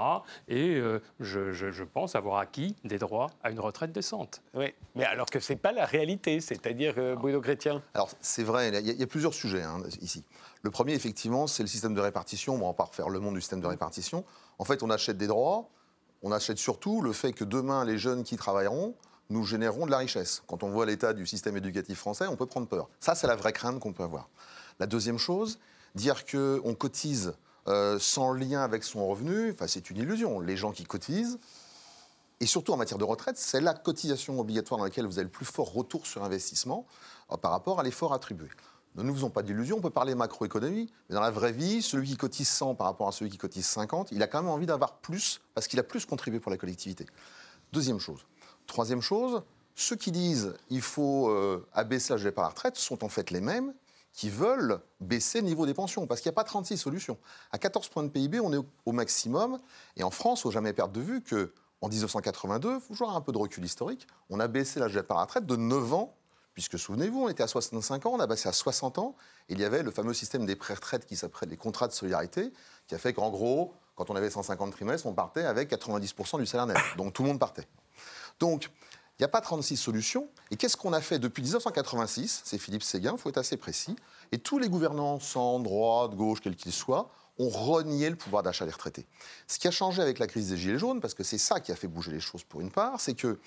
[0.48, 0.80] Et
[1.20, 4.42] je, pense avoir acquis des droits à une retraite décente.
[4.54, 7.82] Oui, mais alors que ce n'est pas la réalité, c'est-à-dire, Bruno Chrétien?
[7.94, 10.24] Alors, c'est vrai, il y, a plusieurs sujets hein, ici.
[10.62, 12.54] Le premier, effectivement, c'est le système de répartition.
[12.54, 14.24] On va pas refaire le monde du système de répartition.
[14.58, 15.68] En fait, on achète des droits
[16.22, 18.94] on achète surtout le fait que demain, les jeunes qui travailleront
[19.30, 20.42] nous généreront de la richesse.
[20.46, 22.88] Quand on voit l'état du système éducatif français, on peut prendre peur.
[23.00, 24.28] Ça, c'est la vraie crainte qu'on peut avoir.
[24.78, 25.58] La deuxième chose,
[25.94, 27.34] dire qu'on cotise
[27.68, 30.40] euh, sans lien avec son revenu, c'est une illusion.
[30.40, 31.38] Les gens qui cotisent,
[32.40, 35.30] et surtout en matière de retraite, c'est la cotisation obligatoire dans laquelle vous avez le
[35.30, 36.86] plus fort retour sur investissement
[37.32, 38.48] euh, par rapport à l'effort attribué.
[38.96, 42.08] Ne nous faisons pas d'illusions, on peut parler macroéconomie, mais dans la vraie vie, celui
[42.08, 44.64] qui cotise 100 par rapport à celui qui cotise 50, il a quand même envie
[44.64, 47.04] d'avoir plus parce qu'il a plus contribué pour la collectivité.
[47.72, 48.24] Deuxième chose.
[48.66, 49.42] Troisième chose,
[49.74, 53.42] ceux qui disent il faut euh, abaisser l'âge à la retraite sont en fait les
[53.42, 53.74] mêmes
[54.14, 57.18] qui veulent baisser le niveau des pensions, parce qu'il n'y a pas 36 solutions.
[57.52, 59.58] À 14 points de PIB, on est au maximum,
[59.98, 63.14] et en France, il faut jamais perdre de vue que en 1982, il faut toujours
[63.14, 66.16] un peu de recul historique, on a baissé l'âge de la retraite de 9 ans
[66.56, 69.14] Puisque souvenez-vous, on était à 65 ans, on a passé à 60 ans,
[69.50, 72.50] et il y avait le fameux système des pré-retraites qui s'appelait les contrats de solidarité,
[72.86, 76.46] qui a fait qu'en gros, quand on avait 150 trimestres, on partait avec 90% du
[76.46, 76.78] salaire net.
[76.96, 77.68] Donc tout le monde partait.
[78.40, 78.70] Donc,
[79.18, 80.30] il n'y a pas 36 solutions.
[80.50, 83.94] Et qu'est-ce qu'on a fait depuis 1986 C'est Philippe Séguin, il faut être assez précis.
[84.32, 88.64] Et tous les gouvernants, centre, droite, gauche, quels qu'ils soient, ont renié le pouvoir d'achat
[88.64, 89.06] des retraités.
[89.46, 91.70] Ce qui a changé avec la crise des Gilets jaunes, parce que c'est ça qui
[91.70, 93.38] a fait bouger les choses pour une part, c'est que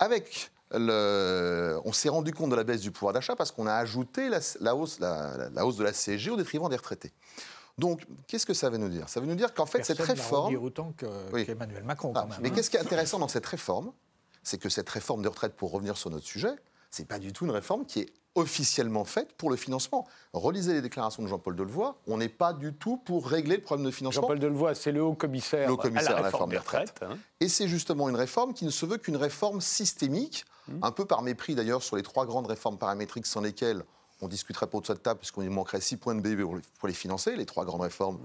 [0.00, 4.28] avec on s'est rendu compte de la baisse du pouvoir d'achat parce qu'on a ajouté
[4.28, 7.12] la, hausse, la, hausse de la CSG au détriment des retraités.
[7.78, 9.08] Donc, qu'est-ce que ça veut nous dire?
[9.08, 10.54] Ça veut nous dire qu'en fait, cette réforme.
[10.56, 12.12] autant qu'Emmanuel Macron.
[12.14, 12.52] Ah, mais hein.
[12.54, 13.92] qu'est-ce qui est intéressant dans cette réforme?
[14.42, 16.54] C'est que cette réforme des retraites, pour revenir sur notre sujet,
[16.90, 20.06] c'est pas du tout une réforme qui est officiellement faite pour le financement.
[20.32, 23.86] Relisez les déclarations de Jean-Paul Delevoye, on n'est pas du tout pour régler le problème
[23.86, 24.22] de financement.
[24.22, 26.94] Jean-Paul Delevoye, c'est le haut commissaire, à la réforme, des retraites.
[27.02, 27.18] Hein.
[27.40, 30.78] Et c'est justement une réforme qui ne se veut qu'une réforme systémique, mmh.
[30.82, 33.84] un peu par mépris d'ailleurs sur les trois grandes réformes paramétriques sans lesquelles
[34.22, 36.42] on discuterait pas de table puisqu'on manquerait 6 points de BB
[36.78, 38.18] pour les financer, les trois grandes réformes,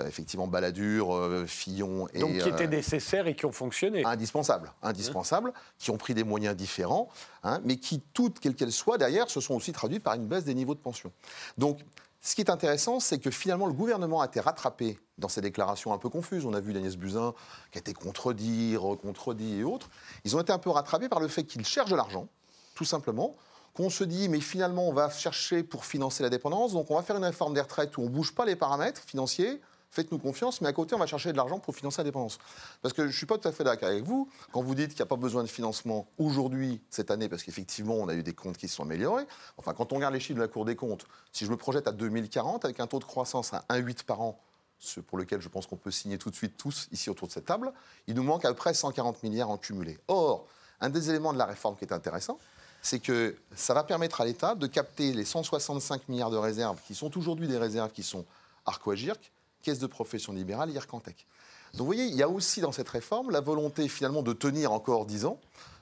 [0.00, 2.18] euh, effectivement Balladur, euh, Fillon et...
[2.18, 4.04] Donc qui étaient euh, nécessaires et qui ont fonctionné.
[4.04, 7.08] Indispensables, indispensables, qui ont pris des moyens différents,
[7.44, 10.44] hein, mais qui, toutes, quelles qu'elles soient, derrière, se sont aussi traduites par une baisse
[10.44, 11.12] des niveaux de pension.
[11.56, 11.78] Donc,
[12.26, 15.92] ce qui est intéressant, c'est que finalement, le gouvernement a été rattrapé dans ses déclarations
[15.92, 16.46] un peu confuses.
[16.46, 17.34] On a vu Agnès Buzyn
[17.70, 19.90] qui a été contredit, recontredit et autres.
[20.24, 22.28] Ils ont été un peu rattrapés par le fait qu'ils cherchent de l'argent,
[22.74, 23.36] tout simplement,
[23.74, 27.02] qu'on se dit, mais finalement, on va chercher pour financer la dépendance, donc on va
[27.02, 29.60] faire une réforme des retraites où on ne bouge pas les paramètres financiers,
[29.94, 32.38] faites-nous confiance, mais à côté, on va chercher de l'argent pour financer la dépendance.
[32.82, 34.88] Parce que je ne suis pas tout à fait d'accord avec vous, quand vous dites
[34.88, 38.22] qu'il n'y a pas besoin de financement aujourd'hui, cette année, parce qu'effectivement, on a eu
[38.22, 39.26] des comptes qui se sont améliorés.
[39.56, 41.86] Enfin, quand on regarde les chiffres de la Cour des comptes, si je me projette
[41.86, 44.40] à 2040, avec un taux de croissance à 1,8 par an,
[44.80, 47.32] ce pour lequel je pense qu'on peut signer tout de suite tous ici autour de
[47.32, 47.72] cette table,
[48.08, 49.98] il nous manque à peu près 140 milliards en cumulé.
[50.08, 50.46] Or,
[50.80, 52.38] un des éléments de la réforme qui est intéressant,
[52.82, 56.94] c'est que ça va permettre à l'État de capter les 165 milliards de réserves qui
[56.94, 58.26] sont aujourd'hui des réserves qui sont
[58.66, 59.32] Arcoagirc,
[59.64, 61.26] Caisse de profession libérale IRCANTEC.
[61.72, 64.72] Donc vous voyez, il y a aussi dans cette réforme la volonté finalement de tenir
[64.72, 65.40] encore 10 ans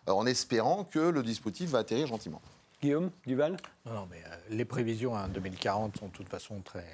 [0.08, 2.40] euh, en espérant que le dispositif va atterrir gentiment.
[2.80, 6.86] Guillaume Duval Non, mais euh, les prévisions en 2040 sont de toute façon très,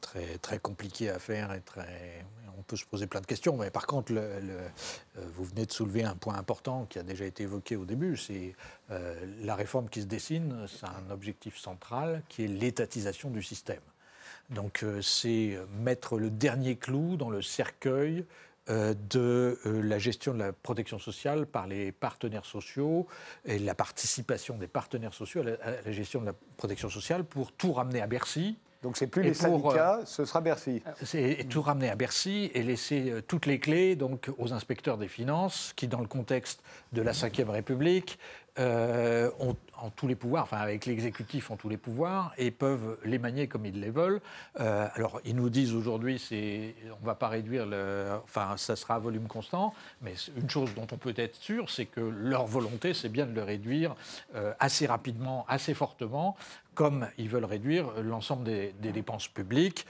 [0.00, 2.24] très, très compliquées à faire et très,
[2.58, 4.68] on peut se poser plein de questions, mais par contre, euh,
[5.16, 8.54] vous venez de soulever un point important qui a déjà été évoqué au début, c'est
[8.90, 13.80] euh, la réforme qui se dessine, c'est un objectif central qui est l'étatisation du système.
[14.50, 18.24] Donc euh, c'est mettre le dernier clou dans le cercueil
[18.66, 23.06] de la gestion de la protection sociale par les partenaires sociaux
[23.44, 27.74] et la participation des partenaires sociaux à la gestion de la protection sociale pour tout
[27.74, 30.82] ramener à Bercy donc c'est plus les syndicats, euh, ce sera Bercy.
[31.02, 35.08] C'est tout ramener à Bercy et laisser euh, toutes les clés donc aux inspecteurs des
[35.08, 38.18] finances qui, dans le contexte de la Ve République,
[38.60, 39.56] euh, ont,
[39.96, 43.66] tous les pouvoirs, enfin avec l'exécutif ont tous les pouvoirs et peuvent les manier comme
[43.66, 44.20] ils les veulent.
[44.60, 46.22] Euh, alors ils nous disent aujourd'hui,
[47.02, 47.66] on va pas réduire
[48.24, 51.86] enfin ça sera à volume constant, mais une chose dont on peut être sûr, c'est
[51.86, 53.94] que leur volonté, c'est bien de le réduire
[54.36, 56.36] euh, assez rapidement, assez fortement,
[56.74, 59.86] comme ils veulent réduire l'ensemble des, dépenses publiques.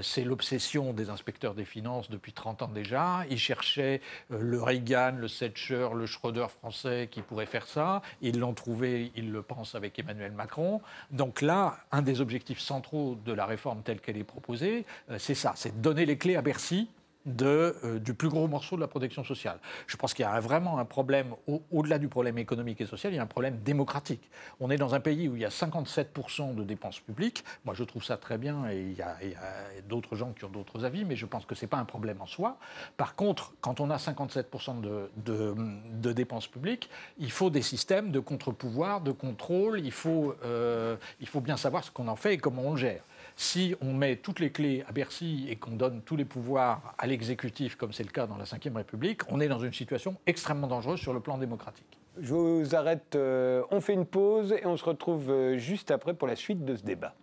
[0.00, 3.24] c'est l'obsession des inspecteurs des finances depuis 30 ans déjà.
[3.28, 8.01] Ils cherchaient le Reagan, le Thatcher, le Schroeder français qui pourrait faire ça.
[8.20, 10.80] Ils l'ont trouvé, ils le pensent avec Emmanuel Macron.
[11.10, 15.34] Donc là, un des objectifs centraux de la réforme telle qu'elle est proposée, euh, c'est
[15.34, 16.88] ça, c'est de donner les clés à Bercy
[17.40, 19.58] euh, du plus gros morceau de la protection sociale.
[19.86, 21.34] Je pense qu'il y a vraiment un problème,
[21.70, 24.28] au-delà du problème économique et social, il y a un problème démocratique.
[24.58, 27.44] On est dans un pays où il y a 57% de dépenses publiques.
[27.64, 29.16] Moi, je trouve ça très bien et il y a,
[29.88, 32.20] d'autres gens qui ont d'autres avis, mais je pense que ce n'est pas un problème
[32.20, 32.58] en soi.
[32.96, 35.54] Par contre, quand on a 57% de, de,
[36.00, 41.28] de, dépenses publiques, il faut des systèmes de contre-pouvoir, de contrôle, il faut, euh, il
[41.28, 43.02] faut bien savoir ce qu'on en fait et comment on le gère.
[43.36, 47.06] Si on met toutes les clés à Bercy et qu'on donne tous les pouvoirs à
[47.06, 50.66] l'exécutif, comme c'est le cas dans la Ve République, on est dans une situation extrêmement
[50.66, 51.98] dangereuse sur le plan démocratique.
[52.20, 56.12] Je vous arrête, euh, on fait une pause et on se retrouve euh, juste après
[56.12, 57.14] pour la suite de ce débat.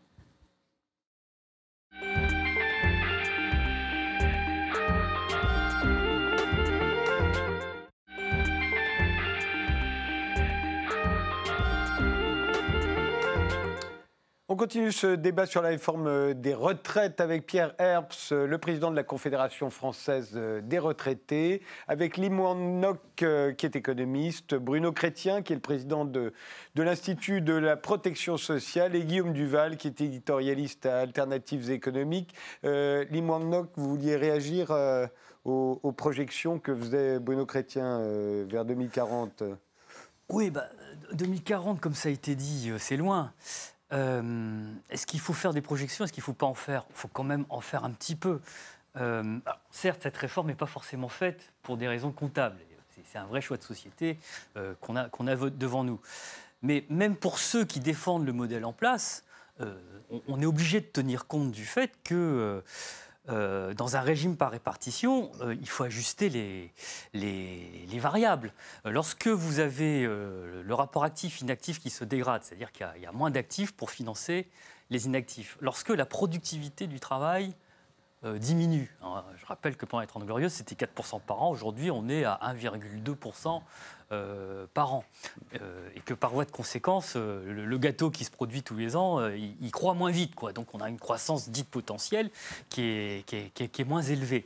[14.52, 18.58] On continue ce débat sur la réforme euh, des retraites avec Pierre Herbst, euh, le
[18.58, 25.44] président de la Confédération française euh, des retraités, avec Noc, qui est économiste, Bruno Chrétien,
[25.44, 26.34] qui est le président de,
[26.76, 32.34] l'Institut de la protection sociale, et Guillaume Duval, qui est éditorialiste à Alternatives économiques.
[32.66, 34.72] Euh, Noc, vous vouliez réagir
[35.46, 38.02] aux, projections que faisait Bruno Chrétien
[38.48, 39.44] vers 2040
[40.30, 40.70] Oui, bah,
[41.14, 43.32] 2040, comme ça a été dit, c'est loin.
[43.92, 46.06] Euh, est-ce qu'il faut faire des projections?
[46.06, 46.86] Est-ce qu'il ne faut pas en faire?
[46.90, 48.40] Il faut quand même en faire un petit peu.
[48.98, 49.40] Euh,
[49.72, 52.58] certes, cette réforme n'est pas forcément faite pour des raisons comptables.
[53.12, 54.20] C'est un vrai choix de société
[54.58, 56.00] euh, qu'on a, devant nous.
[56.62, 59.24] Mais même pour ceux qui défendent le modèle en place,
[60.28, 62.64] on, est obligé de tenir compte du fait que
[63.30, 66.72] euh, dans un régime par répartition, euh, il faut ajuster les,
[67.14, 68.54] les, variables.
[68.86, 73.30] Euh, lorsque vous avez le rapport actif-inactif qui se dégrade, c'est-à-dire qu'il y, a moins
[73.32, 74.48] d'actifs pour financer
[74.90, 77.54] les inactifs, lorsque la productivité du travail
[78.24, 82.10] diminue, hein, je rappelle que pendant les 30 Glorieuses, c'était 4% par an, aujourd'hui on
[82.10, 83.62] est à 1,2%
[84.12, 85.04] euh, par an.
[85.62, 88.96] Euh, et que par voie de conséquence, euh, le, gâteau qui se produit tous les
[88.96, 90.34] ans, il, croît moins vite.
[90.34, 90.52] Quoi.
[90.52, 92.32] Donc on a une croissance dite potentielle
[92.70, 94.46] qui est, qui est, qui est, moins élevée.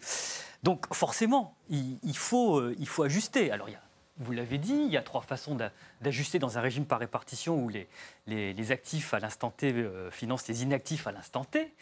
[0.63, 3.51] Donc forcément, il, faut, il faut ajuster.
[3.51, 3.81] Alors il y a
[4.17, 5.57] vous l'avez dit, il y a trois façons
[6.01, 7.87] d'ajuster dans un régime par répartition où les,
[8.27, 9.73] les actifs à l'instant T
[10.11, 11.73] financent les inactifs à l'instant T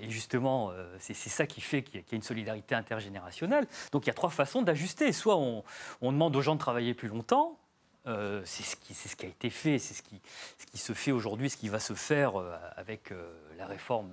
[0.00, 3.66] et justement, euh, c'est ça qui fait qu'il y, a une solidarité intergénérationnelle.
[3.92, 5.12] Donc il y a trois façons d'ajuster.
[5.12, 5.62] Soit on,
[6.02, 7.58] demande aux gens de travailler plus longtemps,
[8.06, 10.20] euh, c'est ce, ce, qui a été fait, c'est ce qui,
[10.58, 13.12] ce qui, se fait aujourd'hui, ce qui va se faire euh, avec
[13.58, 14.12] la réforme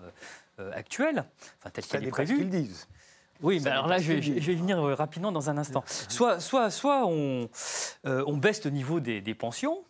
[0.73, 1.23] actuelle,
[1.60, 2.38] enfin telle qu'elle est prévue.
[2.38, 2.88] qu'ils disent.
[3.41, 5.84] Oui, mais alors là, je vais, je vais, venir rapidement dans un instant.
[6.10, 7.47] Soit, soit, soit on,
[8.04, 9.84] on baisse le niveau des, pensions,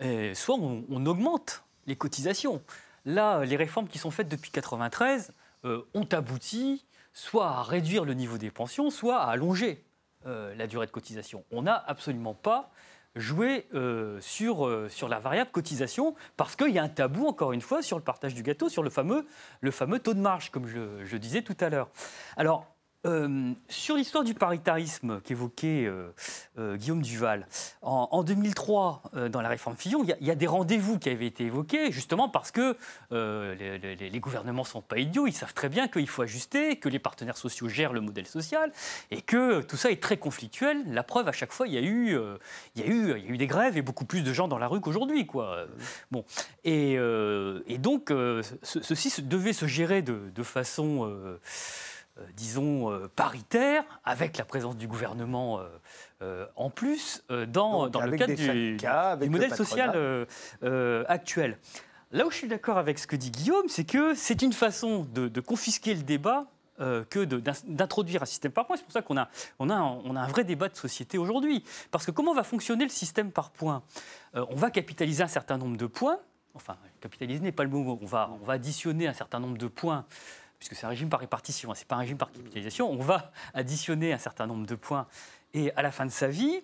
[0.00, 2.60] et soit on, on augmente les cotisations.
[3.08, 5.32] Là, les réformes qui sont faites depuis 1993
[5.64, 9.82] euh, ont abouti soit à réduire le niveau des pensions, soit à allonger
[10.26, 11.42] euh, la durée de cotisation.
[11.50, 12.70] On n'a absolument pas
[13.16, 14.68] joué euh, sur,
[15.08, 18.34] la variable cotisation parce qu'il y a un tabou, encore une fois, sur le partage
[18.34, 19.26] du gâteau, sur le fameux,
[19.62, 21.88] le fameux taux de marge, comme je, je disais tout à l'heure.
[22.36, 22.66] Alors,
[23.08, 26.10] euh, sur l'histoire du paritarisme qu'évoquait euh,
[26.58, 27.46] euh, Guillaume Duval,
[27.80, 31.90] en, 2003, dans la réforme Fillon, il y, a des rendez-vous qui avaient été évoqués,
[31.90, 32.76] justement parce que
[33.10, 36.98] les, gouvernements ne sont pas idiots, ils savent très bien qu'il faut ajuster, que les
[36.98, 38.72] partenaires sociaux gèrent le modèle social,
[39.10, 40.82] et que tout ça est très conflictuel.
[40.92, 42.18] La preuve, à chaque fois, il y a eu,
[43.38, 45.26] des grèves et beaucoup plus de gens dans la rue qu'aujourd'hui.
[45.26, 45.66] Quoi.
[46.10, 46.24] Bon.
[46.64, 46.98] Et,
[47.78, 48.12] donc,
[48.62, 51.38] ceci devait se gérer de, façon
[52.36, 55.60] disons, euh, paritaire, avec la présence du gouvernement
[56.22, 60.26] euh, en plus, dans, dans le cadre du, modèle social
[61.08, 61.58] actuel.
[62.10, 65.06] Là où je suis d'accord avec ce que dit Guillaume, c'est que c'est une façon
[65.12, 66.46] de, confisquer le débat
[66.78, 68.76] que d'introduire un système par points.
[68.76, 69.28] C'est pour ça qu'on a,
[69.58, 71.64] on a, un, on a un vrai débat de société aujourd'hui.
[71.90, 73.82] Parce que comment va fonctionner le système par points
[74.34, 76.18] On va capitaliser un certain nombre de points.
[76.54, 77.98] Enfin, capitaliser n'est pas le mot.
[78.02, 80.06] On va, on va additionner un certain nombre de points
[80.58, 83.02] puisque c'est un régime par répartition, hein, ce n'est pas un régime par capitalisation, on
[83.02, 85.06] va additionner un certain nombre de points.
[85.54, 86.60] Et à la fin de sa vie,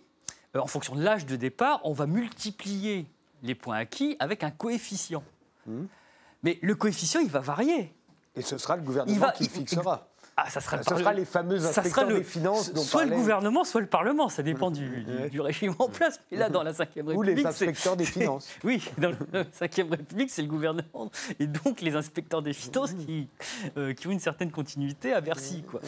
[0.56, 3.06] euh, en fonction de l'âge de départ, on va multiplier
[3.42, 5.22] les points acquis avec un coefficient.
[5.66, 5.86] Hmm.
[6.42, 7.94] Mais le coefficient, il va varier.
[8.36, 10.08] Et ce sera le gouvernement qui le fixera.
[10.36, 12.72] Ah, ça sera, ça sera les fameux inspecteurs des finances.
[12.74, 16.20] soit le gouvernement, soit le Parlement, ça dépend du, régime en place.
[16.30, 17.16] Mais là, dans la Ve République.
[17.16, 18.48] Ou les inspecteurs des finances.
[18.64, 21.10] oui, dans la Ve République, c'est le gouvernement.
[21.38, 23.28] Et donc les inspecteurs des finances qui,
[23.76, 25.62] euh, qui ont une certaine continuité à Bercy.
[25.62, 25.80] Quoi.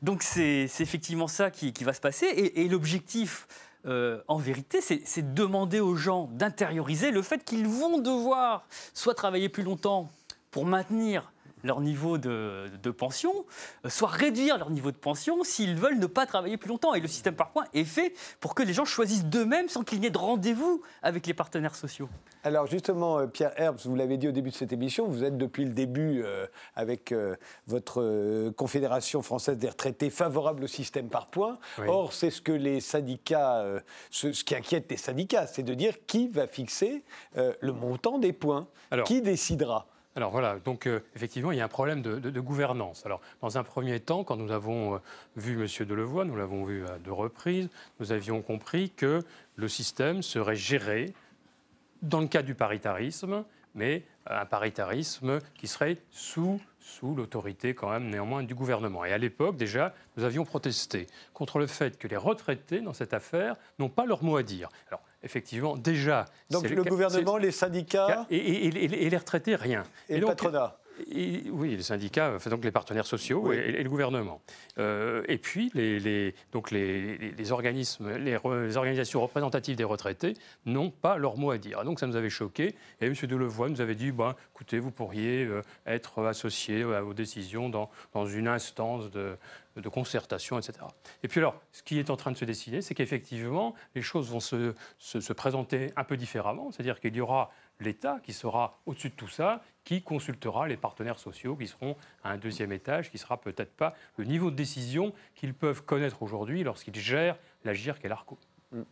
[0.00, 2.26] Donc c'est effectivement ça qui, qui, va se passer.
[2.26, 3.46] Et, et l'objectif
[3.84, 9.64] en vérité, c'est demander aux gens d'intérioriser le fait qu'ils vont devoir soit travailler plus
[9.64, 10.08] longtemps
[10.52, 11.32] pour maintenir
[11.62, 13.32] leur niveau de, pension,
[13.84, 16.94] euh, soit réduire leur niveau de pension s'ils veulent ne pas travailler plus longtemps.
[16.94, 20.00] Et le système par points est fait pour que les gens choisissent d'eux-mêmes sans qu'il
[20.00, 22.08] n'y ait de rendez-vous avec les partenaires sociaux.
[22.44, 25.38] Alors justement, euh, Pierre Herbs, vous l'avez dit au début de cette émission, vous êtes
[25.38, 27.14] depuis le début euh, avec
[27.66, 31.58] votre Confédération française des retraités favorable au système par points.
[31.86, 33.64] Or, c'est ce que les syndicats,
[34.10, 38.66] ce, qui inquiète les syndicats, c'est de dire qui va fixer le montant des points,
[39.04, 39.86] qui décidera?
[40.14, 43.06] Alors voilà, donc euh, effectivement, il y a un problème de, gouvernance.
[43.06, 44.98] Alors, dans un premier temps, quand nous avons euh,
[45.36, 45.86] vu M.
[45.86, 49.22] Delevoye, nous l'avons vu à deux reprises, nous avions compris que
[49.56, 51.14] le système serait géré
[52.02, 53.44] dans le cadre du paritarisme,
[53.74, 59.06] mais un paritarisme qui serait sous, sous l'autorité quand même néanmoins du gouvernement.
[59.06, 63.14] Et à l'époque, déjà, nous avions protesté contre le fait que les retraités dans cette
[63.14, 64.68] affaire n'ont pas leur mot à dire.
[64.88, 66.26] Alors, effectivement, déjà.
[66.50, 68.26] Donc le, gouvernement, les syndicats.
[68.30, 69.84] Et, les retraités, rien.
[70.08, 70.78] Et, le patronat
[71.10, 74.40] oui, les syndicats, donc les partenaires sociaux et, le gouvernement.
[74.78, 78.36] Euh, et puis, les, donc les, organismes, les,
[78.76, 80.34] organisations représentatives des retraités
[80.66, 81.84] n'ont pas leur mot à dire.
[81.84, 82.74] Donc, ça nous avait choqué.
[83.00, 83.14] Et M.
[83.14, 87.90] Delevoye nous avait dit bah, écoutez, vous pourriez euh, être associé à vos décisions dans,
[88.14, 89.36] dans une instance de,
[89.76, 90.78] de concertation, etc.
[91.22, 94.30] Et puis alors, ce qui est en train de se dessiner, c'est qu'effectivement, les choses
[94.30, 97.50] vont se, se, présenter un peu différemment, c'est-à-dire qu'il y aura
[97.82, 102.30] l'État qui sera au-dessus de tout ça, qui consultera les partenaires sociaux qui seront à
[102.30, 106.22] un deuxième étage, qui ne sera peut-être pas le niveau de décision qu'ils peuvent connaître
[106.22, 108.38] aujourd'hui lorsqu'ils gèrent la GIRC et l'ARCO.
[108.70, 108.82] Mm.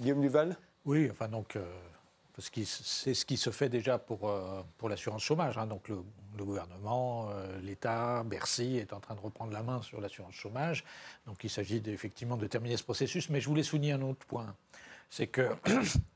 [0.00, 0.56] Guillaume Duval?
[0.84, 1.56] Oui, enfin donc...
[1.56, 1.64] Euh,
[2.38, 5.58] c'est ce qui se fait déjà pour, euh, pour l'assurance chômage.
[5.58, 5.66] Hein.
[5.66, 6.02] Donc le,
[6.44, 10.84] gouvernement, euh, l'État, Bercy est en train de reprendre la main sur l'assurance chômage.
[11.26, 13.28] Donc il s'agit effectivement de terminer ce processus.
[13.28, 14.54] Mais je voulais souligner un autre point.
[15.10, 15.26] C'est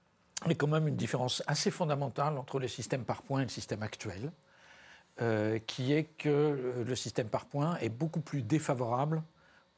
[0.55, 3.45] qu'il y a quand même une différence assez fondamentale entre le système par points et
[3.45, 4.33] le système actuel,
[5.21, 9.23] euh, qui est que le système par points est beaucoup plus défavorable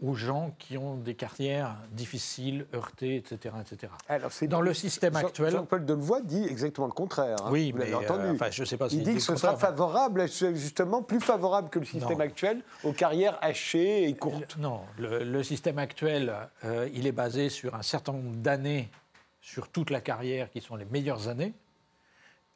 [0.01, 3.55] aux gens qui ont des carrières difficiles, heurtées, etc.
[3.61, 3.93] etc.
[4.09, 5.53] Alors, Dans le système actuel...
[5.53, 7.37] Jean-Paul Delevoye dit exactement le contraire.
[7.43, 7.49] Hein.
[7.51, 8.39] oui, vous mais entendu.
[8.41, 11.85] Euh, je sais pas il dit que ce sera favorable, justement plus favorable que le
[11.85, 14.57] système actuel aux carrières hachées et courtes.
[14.59, 16.33] Non, le, système actuel,
[16.65, 18.91] euh, il est basé sur un certain nombre d'années
[19.49, 21.55] sur toute la carrière qui sont les meilleures années.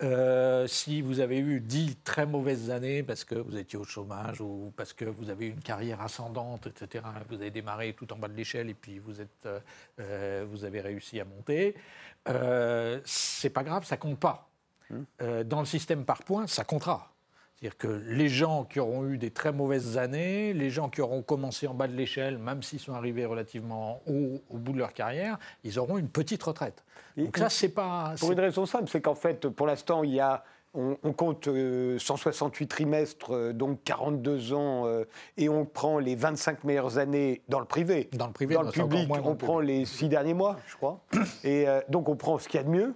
[0.02, 4.40] Euh, si vous avez eu dix très mauvaises années parce que vous étiez au chômage
[4.40, 8.16] ou parce que vous avez eu une carrière ascendante, etc., vous avez démarré tout en
[8.16, 9.60] bas de l'échelle et puis vous, êtes, euh,
[10.00, 11.74] euh, vous avez réussi à monter,
[13.04, 14.48] c'est pas grave, ça compte pas.
[14.90, 15.44] Mmh.
[15.44, 17.11] dans le système par points, ça comptera.
[17.62, 21.22] C'est-à-dire que les gens qui auront eu des très mauvaises années, les gens qui auront
[21.22, 24.92] commencé en bas de l'échelle, même s'ils sont arrivés relativement haut au bout de leur
[24.92, 26.82] carrière, ils auront une petite retraite.
[27.16, 28.14] Donc ça, c'est pas...
[28.18, 30.42] Pour une raison simple, c'est qu'en fait, pour l'instant, il y a
[30.74, 35.04] on, compte 168 euh, trimestres, euh, donc 42 ans, euh,
[35.36, 38.08] et on prend les 25 meilleures années dans le privé.
[38.12, 41.04] Dans le privé, dans le public, on prend les 6 derniers mois, je crois.
[41.44, 42.94] Et donc on prend ce qu'il y a de mieux.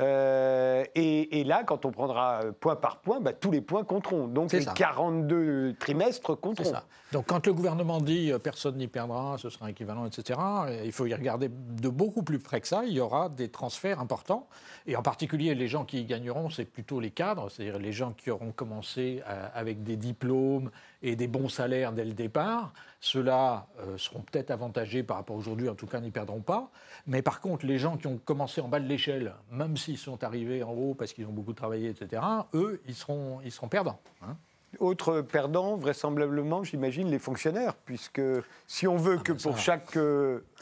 [0.00, 4.26] Euh, et, là, quand on prendra point par point, bah, tous les points compteront.
[4.26, 6.70] Donc les 42 trimestres compteront.
[6.70, 6.84] Ça.
[7.12, 10.40] Donc quand le gouvernement dit euh, personne n'y perdra, ce sera équivalent, etc.,
[10.84, 12.82] il faut y regarder de beaucoup plus près que ça.
[12.84, 14.48] Il y aura des transferts importants.
[14.86, 18.12] Et en particulier, les gens qui y gagneront, c'est plutôt les cadres, c'est-à-dire les gens
[18.12, 20.70] qui auront commencé euh, avec des diplômes
[21.04, 22.72] et des bons salaires dès le départ.
[23.00, 23.66] Ceux-là
[23.98, 26.70] seront peut-être avantagés par rapport à aujourd'hui, en tout cas n'y perdront pas.
[27.06, 30.24] Mais par contre, les gens qui ont commencé en bas de l'échelle, même s'ils sont
[30.24, 32.22] arrivés en haut parce qu'ils ont beaucoup travaillé, etc.,
[32.54, 34.00] eux, ils seront, ils seront perdants.
[34.22, 34.36] Hein.
[34.80, 38.22] Autre perdant, vraisemblablement, j'imagine, les fonctionnaires, puisque
[38.66, 39.96] si on veut ah, que pour chaque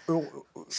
[0.09, 0.21] euh,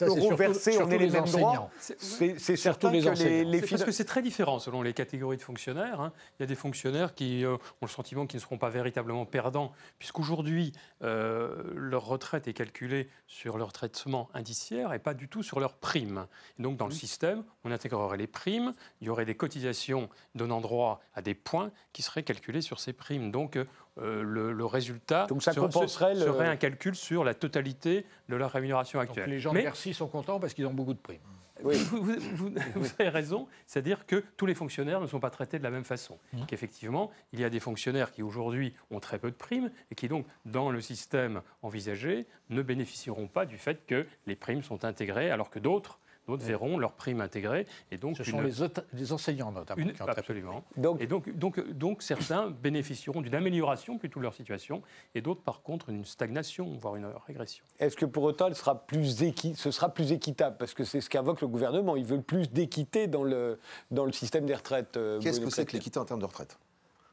[0.02, 1.70] euros versés, on ait les, mêmes droits.
[1.80, 6.02] C'est certain les que les, Parce que c'est très différent selon les catégories de fonctionnaires.
[6.02, 6.14] Hein.
[6.38, 9.26] Il y a des fonctionnaires qui euh, ont le sentiment qu'ils ne seront pas véritablement
[9.26, 15.44] perdants, puisqu'aujourd'hui, euh, leur retraite est calculée sur leur traitement indiciaire et pas du tout
[15.44, 16.28] sur leur prime.
[16.60, 21.02] donc, dans le système, on intégrerait les primes, il y aurait des cotisations donnant droit
[21.14, 23.32] à des points qui seraient calculés sur ces primes.
[23.32, 23.66] Donc, euh,
[23.98, 29.30] le, résultat Donc ça compenserait serait un calcul sur la totalité de leur rémunération actuelle.
[29.30, 31.20] les gens de Bercy sont contents parce qu'ils ont beaucoup de primes.
[31.64, 31.78] Oui.
[31.78, 32.52] Vous,
[33.00, 36.18] avez raison, c'est-à-dire que tous les fonctionnaires ne sont pas traités de la même façon.
[36.34, 36.46] Mmh.
[36.48, 40.08] Qu'effectivement, il y a des fonctionnaires qui aujourd'hui ont très peu de primes et qui
[40.10, 45.32] donc, dans le système envisagé, ne bénéficieront pas du fait que les primes sont intégrées,
[45.32, 47.66] alors que d'autres d'autres verront leur prime intégrée.
[47.92, 49.86] Et donc, Ce sont les, enseignants notamment.
[49.86, 50.64] qui absolument.
[50.78, 54.82] Donc, et donc, donc, donc certains bénéficieront d'une amélioration plutôt de leur situation
[55.16, 57.64] et d'autres par contre une stagnation, voire une régression.
[57.80, 59.14] Est-ce que pour autant sera plus
[59.56, 60.58] ce sera plus équitable?
[60.58, 61.96] Parce que c'est ce qu'invoque le gouvernement.
[61.96, 63.60] Ils veulent plus d'équité dans le,
[63.92, 64.98] dans le système des retraites.
[64.98, 66.58] Euh, Qu'est-ce que c'est que l'équité en termes de retraite?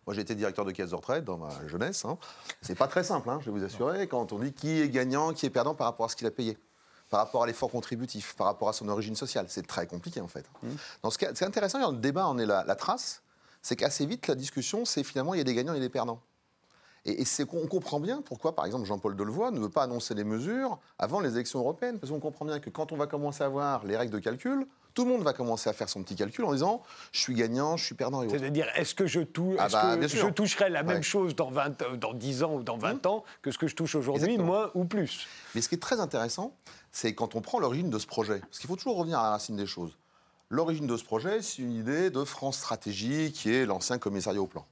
[0.07, 2.05] Moi, j'ai été directeur de caisse de retraite dans ma jeunesse.
[2.05, 2.19] Hein.
[2.63, 5.33] C'est pas très simple, hein, je vais vous assurer, quand on dit qui est gagnant,
[5.33, 6.57] qui est perdant par rapport à ce qu'il a payé,
[7.11, 9.47] par rapport à l'effort contributif, par rapport à son origine sociale.
[9.49, 10.47] C'est très compliqué, en fait.
[10.63, 11.11] Mmh.
[11.11, 13.23] ce c'est intéressant, dans le débat en est la, la trace,
[13.63, 16.21] c'est qu'assez vite, la discussion, c'est finalement, il y a des gagnants et des perdants.
[17.07, 20.79] Et, on comprend bien pourquoi, par exemple, Jean-Paul Delevoye ne veut pas annoncer les mesures
[20.99, 21.99] avant les élections européennes.
[21.99, 24.67] Parce qu'on comprend bien que quand on va commencer à voir les règles de calcul,
[24.95, 26.83] tout le monde va commencer à faire son petit calcul en disant
[27.13, 28.29] je suis gagnant, je suis perdant.
[28.29, 29.21] C'est-à-dire, est-ce que, je,
[29.59, 32.77] ah bah, je toucherai la même chose dans, 20, euh, dans 10 ans ou dans
[32.77, 33.09] 20 mmh.
[33.09, 35.27] ans que ce que je touche aujourd'hui, moins ou plus?
[35.55, 36.55] Mais ce qui est très intéressant,
[36.93, 38.41] c'est quand on prend l'origine de ce projet.
[38.41, 39.97] Parce qu'il faut toujours revenir à la racine des choses.
[40.51, 44.47] L'origine de ce projet, c'est une idée de France Stratégie qui est l'ancien commissariat au
[44.47, 44.67] plan.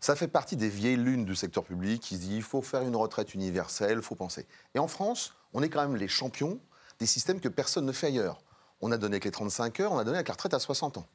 [0.00, 2.82] Ça fait partie des vieilles lunes du secteur public qui se dit il faut faire
[2.82, 4.46] une retraite universelle, il faut penser.
[4.74, 6.60] Et en France, on est quand même les champions
[6.98, 8.42] des systèmes que personne ne fait ailleurs.
[8.80, 10.98] On a donné avec les 35 heures, on a donné avec la retraite à 60
[10.98, 11.06] ans.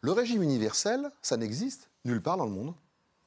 [0.00, 2.74] Le régime universel, ça n'existe nulle part dans le monde,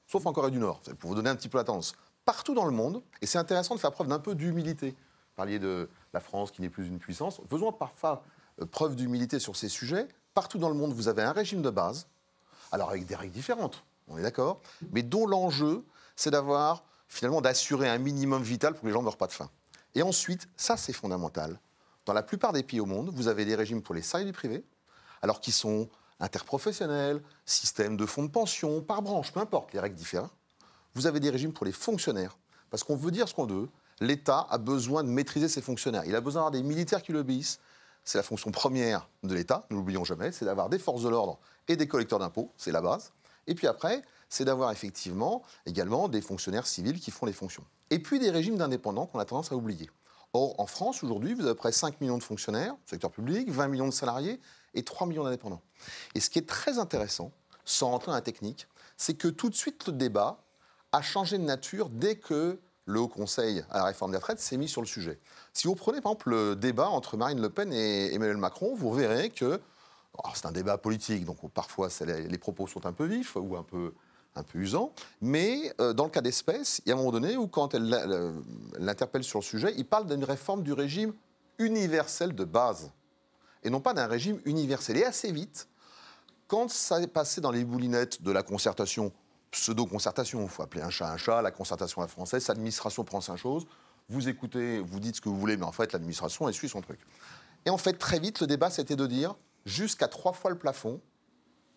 [0.08, 1.96] sauf en Corée du Nord, pour vous donner un petit peu la tendance.
[2.26, 4.90] Partout dans le monde, et c'est intéressant de faire preuve d'un peu d'humilité.
[4.90, 7.40] Vous parliez de la France qui n'est plus une puissance.
[7.50, 8.24] Faisons parfois
[8.62, 10.08] euh, preuve d'humilité sur ces sujets.
[10.34, 12.08] Partout dans le monde, vous avez un régime de base,
[12.72, 15.84] alors avec des règles différentes on est d'accord, mais dont l'enjeu,
[16.16, 19.34] c'est d'avoir, finalement, d'assurer un minimum vital pour que les gens ne meurent pas de
[19.34, 19.50] faim.
[19.96, 21.60] Et ensuite, ça c'est fondamental,
[22.08, 24.36] dans la plupart des pays au monde, vous avez des régimes pour les salariés du
[24.36, 24.64] privé,
[25.22, 25.90] alors qu'ils sont
[26.22, 30.30] interprofessionnels, système de fonds de pension, par branche, peu importe, les règles diffèrent.
[30.96, 32.38] Vous avez des régimes pour les fonctionnaires,
[32.70, 33.68] parce qu'on veut dire ce qu'on veut,
[34.00, 36.04] l'État a besoin de maîtriser ses fonctionnaires.
[36.06, 37.60] Il a besoin d'avoir des militaires qui l'obéissent.
[38.06, 41.40] C'est la fonction première de l'État, ne l'oublions jamais, c'est d'avoir des forces de l'ordre
[41.68, 43.12] et des collecteurs d'impôts, c'est la base.
[43.48, 47.64] Et puis après, c'est d'avoir effectivement également des fonctionnaires civils qui font les fonctions.
[47.90, 49.90] Et puis des régimes d'indépendants qu'on a tendance à oublier.
[50.34, 53.88] Or, en France, aujourd'hui, vous avez près 5 millions de fonctionnaires, secteur public, 20 millions
[53.88, 54.40] de salariés
[54.74, 55.62] et 3 millions d'indépendants.
[56.16, 57.32] Et ce qui est très intéressant,
[57.64, 58.68] sans rentrer dans la technique,
[58.98, 60.44] c'est que tout de suite, le débat
[60.92, 64.58] a changé de nature dès que le Haut Conseil à la réforme des retraites s'est
[64.58, 65.20] mis sur le sujet.
[65.54, 68.94] Si vous prenez par exemple le débat entre Marine Le Pen et Emmanuel Macron, vous
[68.94, 69.62] verrez que
[70.34, 73.94] c'est un débat politique, donc parfois les propos sont un peu vifs ou un peu,
[74.36, 74.92] un peu usants.
[75.22, 77.90] Mais euh, dans le cas d'espèce, il y a un moment donné où, quand elle
[78.80, 81.14] l'interpelle sur le sujet, il parle d'une réforme du régime
[81.60, 82.92] universel de base
[83.64, 84.98] et non pas d'un régime universel.
[84.98, 85.68] Et assez vite,
[86.48, 89.12] quand ça est passé dans les boulinettes de la concertation,
[89.52, 93.36] pseudo-concertation, il faut appeler un chat un chat, la concertation la française, l'administration prend sa
[93.36, 93.66] chose,
[94.10, 96.82] vous écoutez, vous dites ce que vous voulez, mais en fait, l'administration, elle suit son
[96.82, 97.00] truc.
[97.66, 99.36] Et en fait, très vite, le débat, c'était de dire
[99.68, 101.02] jusqu'à trois fois le plafond,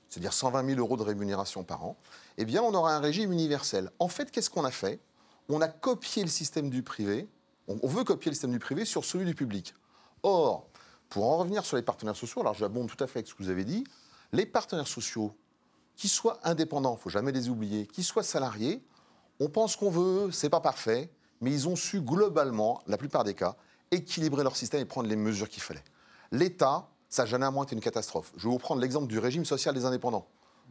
[0.09, 1.97] c'est-à-dire 120 000 euros de rémunération par an,
[2.39, 3.91] eh bien, on aura un régime universel.
[3.99, 5.01] En fait, qu'est-ce qu'on a fait?
[5.49, 7.29] On a copié le système du privé,
[7.67, 9.75] on veut copier le système du privé sur celui du public.
[10.23, 10.69] Or,
[11.09, 13.43] pour en revenir sur les partenaires sociaux, alors j'abonde tout à fait avec ce que
[13.43, 13.85] vous avez dit,
[14.33, 15.37] les partenaires sociaux,
[15.97, 18.85] qu'ils soient indépendants, il ne faut jamais les oublier, qu'ils soient salariés,
[19.41, 21.11] on pense qu'on veut, c'est pas parfait,
[21.41, 23.57] mais ils ont su globalement, la plupart des cas,
[23.91, 25.85] équilibrer leur système et prendre les mesures qu'il fallait.
[26.31, 28.33] L'État ça généralement été une catastrophe.
[28.37, 30.27] Je vais vous prendre l'exemple du régime social des indépendants.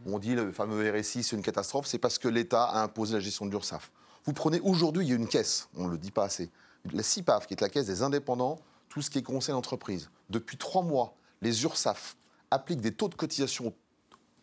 [0.05, 3.19] On dit le fameux RSI, c'est une catastrophe, c'est parce que l'État a imposé la
[3.19, 3.91] gestion de l'URSSAF.
[4.23, 6.49] Vous prenez aujourd'hui, il y a une caisse, on ne le dit pas assez,
[6.93, 10.09] la CIPAF, qui est la caisse des indépendants, tout ce qui est conseil d'entreprise.
[10.29, 12.15] Depuis trois mois, les URSAF
[12.49, 13.73] appliquent des taux de cotisation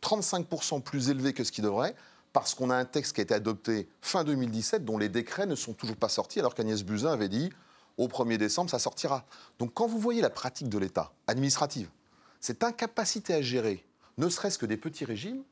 [0.02, 1.94] 35% plus élevés que ce qu'ils devraient,
[2.34, 5.54] parce qu'on a un texte qui a été adopté fin 2017, dont les décrets ne
[5.54, 7.50] sont toujours pas sortis, alors qu'Agnès Buzyn avait dit
[7.98, 9.24] au 1er décembre, ça sortira.
[9.58, 11.88] Donc quand vous voyez la pratique de l'État administrative,
[12.40, 13.84] cette incapacité à gérer,
[14.18, 15.42] ne serait-ce que des petits régimes,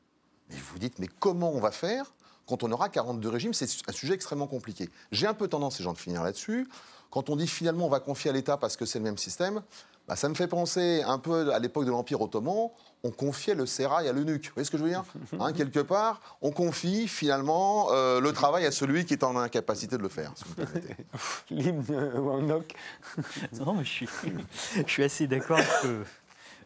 [0.49, 2.13] mais vous dites, mais comment on va faire
[2.45, 3.53] quand on aura 42 régimes?
[3.53, 4.89] C'est un sujet extrêmement compliqué.
[5.11, 6.67] J'ai un peu tendance, et j'en de finir là-dessus,
[7.09, 9.61] quand on dit finalement on va confier à l'État parce que c'est le même système,
[10.07, 12.69] bah, ça me fait penser un peu à l'époque de l'Empire ottoman,
[13.03, 14.47] on confiait le sérail à l'eunuque.
[14.47, 15.03] Vous voyez ce que je veux dire
[15.39, 19.97] hein, Quelque part, on confie finalement euh, le travail à celui qui est en incapacité
[19.97, 20.33] de le faire.
[21.49, 21.83] L'hymne.
[23.59, 24.09] Non, mais je suis,
[24.75, 26.03] je suis assez d'accord avec ce que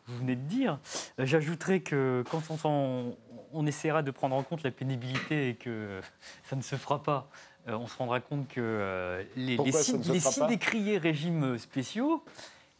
[0.08, 0.80] vous venez de dire.
[1.18, 3.16] J'ajouterais que quand on,
[3.54, 6.02] on, essaiera de prendre en compte la pénibilité et que
[6.50, 7.30] ça ne se fera pas,
[7.68, 12.24] euh, on se rendra compte que euh, les, les, les six décriés régimes spéciaux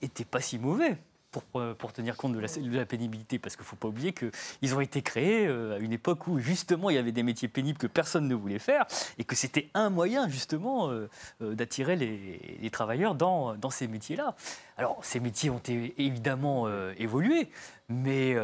[0.02, 0.98] n'étaient pas si mauvais.
[1.32, 1.44] pour,
[1.78, 5.04] pour, tenir compte de la, pénibilité, parce qu'il ne faut pas oublier qu'ils ont été
[5.04, 8.34] créés à une époque où justement il y avait des métiers pénibles que personne ne
[8.34, 8.88] voulait faire,
[9.20, 10.92] et que c'était un moyen justement
[11.40, 14.36] d'attirer les, travailleurs dans, ces métiers-là.
[14.76, 17.52] Alors ces métiers ont évidemment évolué,
[17.90, 18.36] mais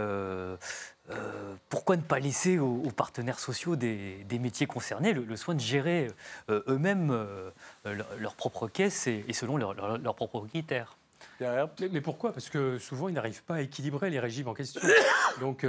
[1.12, 6.08] euh, pourquoi ne pas laisser aux, partenaires sociaux des, métiers concernés le, soin de gérer
[6.49, 7.51] euh, eux-mêmes euh,
[8.18, 10.97] leur, propre caisse et, selon leurs propres critères?
[11.40, 12.32] Mais, pourquoi?
[12.32, 14.82] Parce que souvent, ils n'arrivent pas à équilibrer les régimes en question.
[15.40, 15.66] Donc,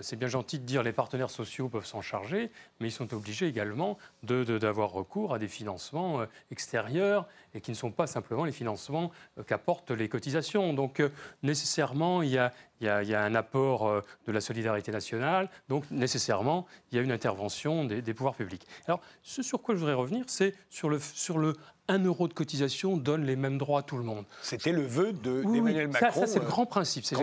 [0.00, 2.50] c'est bien gentil de dire les partenaires sociaux peuvent s'en charger,
[2.80, 7.92] mais ils sont obligés également d'avoir recours à des financements extérieurs et qui ne sont
[7.92, 9.10] pas simplement les financements
[9.46, 10.72] qu'apportent les cotisations.
[10.74, 11.02] Donc,
[11.42, 15.90] nécessairement, il y a, il y, a, un apport euh, de la solidarité nationale, donc
[15.90, 18.66] nécessairement, il y a une intervention des, pouvoirs publics.
[18.86, 21.54] Alors, ce sur quoi je voudrais revenir, c'est sur le, sur le
[21.88, 24.24] 1 euro de cotisation donne les mêmes droits à tout le monde.
[24.42, 26.20] C'était le vœu d'Emmanuel Macron.
[26.20, 27.04] Ça, c'est le euh, grand principe.
[27.04, 27.16] Ça,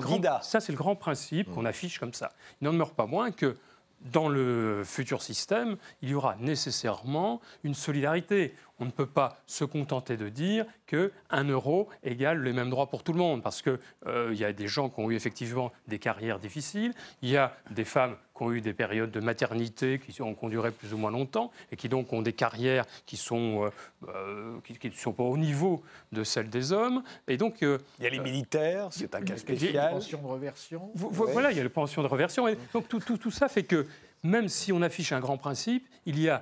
[0.59, 2.31] c'est le grand principe qu'on affiche comme ça.
[2.61, 3.57] Il n'en demeure pas moins que
[4.11, 8.53] dans le futur système, il y aura nécessairement une solidarité.
[8.83, 12.89] On ne peut pas se contenter de dire que 1 euro égale les mêmes droits
[12.89, 15.71] pour tout le monde, parce qu'il euh, y a des gens qui ont eu effectivement
[15.87, 19.99] des carrières difficiles, il y a des femmes qui ont eu des périodes de maternité
[19.99, 23.63] qui ont duré plus ou moins longtemps, et qui donc ont des carrières qui sont,
[23.63, 23.69] euh,
[24.09, 25.81] euh, qui ne sont pas au niveau
[26.11, 27.03] de celles des hommes.
[27.29, 29.69] Et donc, il y a les militaires, c'est un cas spécial.
[29.69, 30.91] Il y a les pensions de reversion.
[30.93, 32.49] Voilà, il y a les pensions de reversion.
[32.49, 33.87] Et donc tout, tout, tout ça fait que
[34.23, 36.41] même si on affiche un grand principe, il y a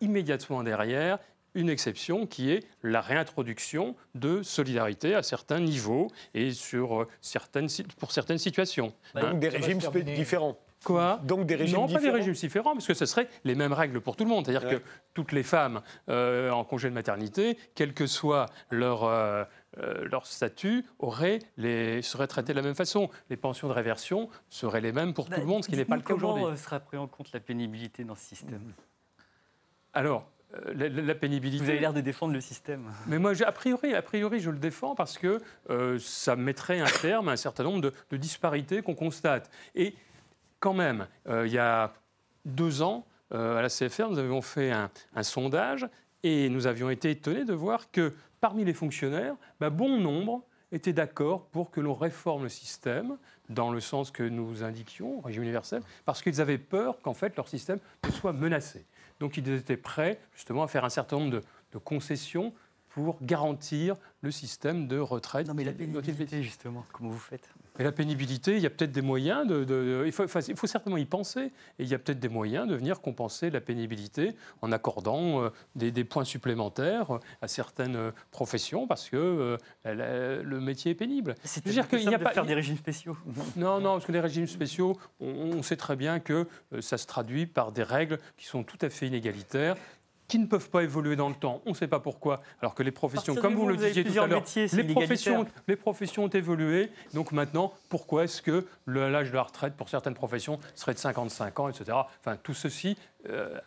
[0.00, 1.18] immédiatement derrière
[1.54, 7.68] une exception qui est la réintroduction de solidarité à certains niveaux et sur euh, certaines,
[7.98, 8.92] pour certaines situations.
[9.14, 9.78] Donc hein des régimes
[10.14, 11.20] différents Quoi?
[11.22, 13.72] Donc des régimes non, différents pas des régimes différents, parce que ce serait les mêmes
[13.72, 14.46] règles pour tout le monde.
[14.46, 14.82] C'est-à-dire que
[15.14, 19.44] toutes les femmes euh, en congé de maternité, quel que soit leur, euh,
[19.76, 23.10] leur statut, auraient les, seraient traitées de la même façon.
[23.30, 25.96] Les pensions de réversion seraient les mêmes pour tout le monde, ce qui n'est pas
[25.96, 26.42] le cas aujourd'hui.
[26.42, 28.72] Comment sera pris en compte la pénibilité dans ce système?
[29.92, 31.64] Alors, euh, la, pénibilité.
[31.64, 32.90] Vous avez l'air de défendre le système.
[33.06, 35.40] Mais moi, a priori, a priori, je le défends parce que
[35.70, 37.80] euh, ça mettrait un terme à un certain nombre
[38.10, 39.50] de, disparités qu'on constate.
[39.74, 39.94] Et
[40.60, 41.92] quand même, euh, il y a
[42.44, 44.90] deux ans, à la CFR, nous avions fait un,
[45.22, 45.88] sondage
[46.22, 50.92] et nous avions été étonnés de voir que parmi les fonctionnaires, bah, bon nombre étaient
[50.92, 53.16] d'accord pour que l'on réforme le système
[53.48, 57.48] dans le sens que nous indiquions, régime universel, parce qu'ils avaient peur qu'en fait leur
[57.48, 57.78] système
[58.10, 58.84] soit menacé.
[59.22, 62.52] Donc ils étaient prêts justement à faire un certain nombre de, concessions
[62.88, 65.46] pour garantir le système de retraite.
[65.46, 67.48] Non mais la pénibilité justement, comment vous faites?
[67.78, 70.04] Et la pénibilité, il y a peut-être des moyens de.
[70.04, 71.52] il, faut, il, faut, certainement y penser.
[71.78, 75.50] Et il y a peut-être des moyens de venir compenser la pénibilité en accordant euh,
[75.74, 79.56] des, points supplémentaires à certaines euh, professions parce que
[79.86, 81.34] euh, le métier est pénible.
[81.44, 83.16] C'est dire qu'il n'y a pas faire des régimes spéciaux.
[83.56, 86.46] Non, non, parce que les régimes spéciaux, on sait très bien que
[86.80, 89.76] ça se traduit par des règles qui sont tout à fait inégalitaires
[90.32, 91.60] qui ne peuvent pas évoluer dans le temps.
[91.66, 92.40] On ne sait pas pourquoi.
[92.62, 96.24] Alors que les professions, comme vous, le disiez tout à l'heure, les professions, les professions
[96.24, 96.88] ont évolué.
[97.12, 101.60] Donc maintenant, pourquoi est-ce que l'âge de la retraite pour certaines professions serait de 55
[101.60, 101.98] ans, etc.
[102.20, 102.96] Enfin, tout ceci
[103.28, 103.60] euh,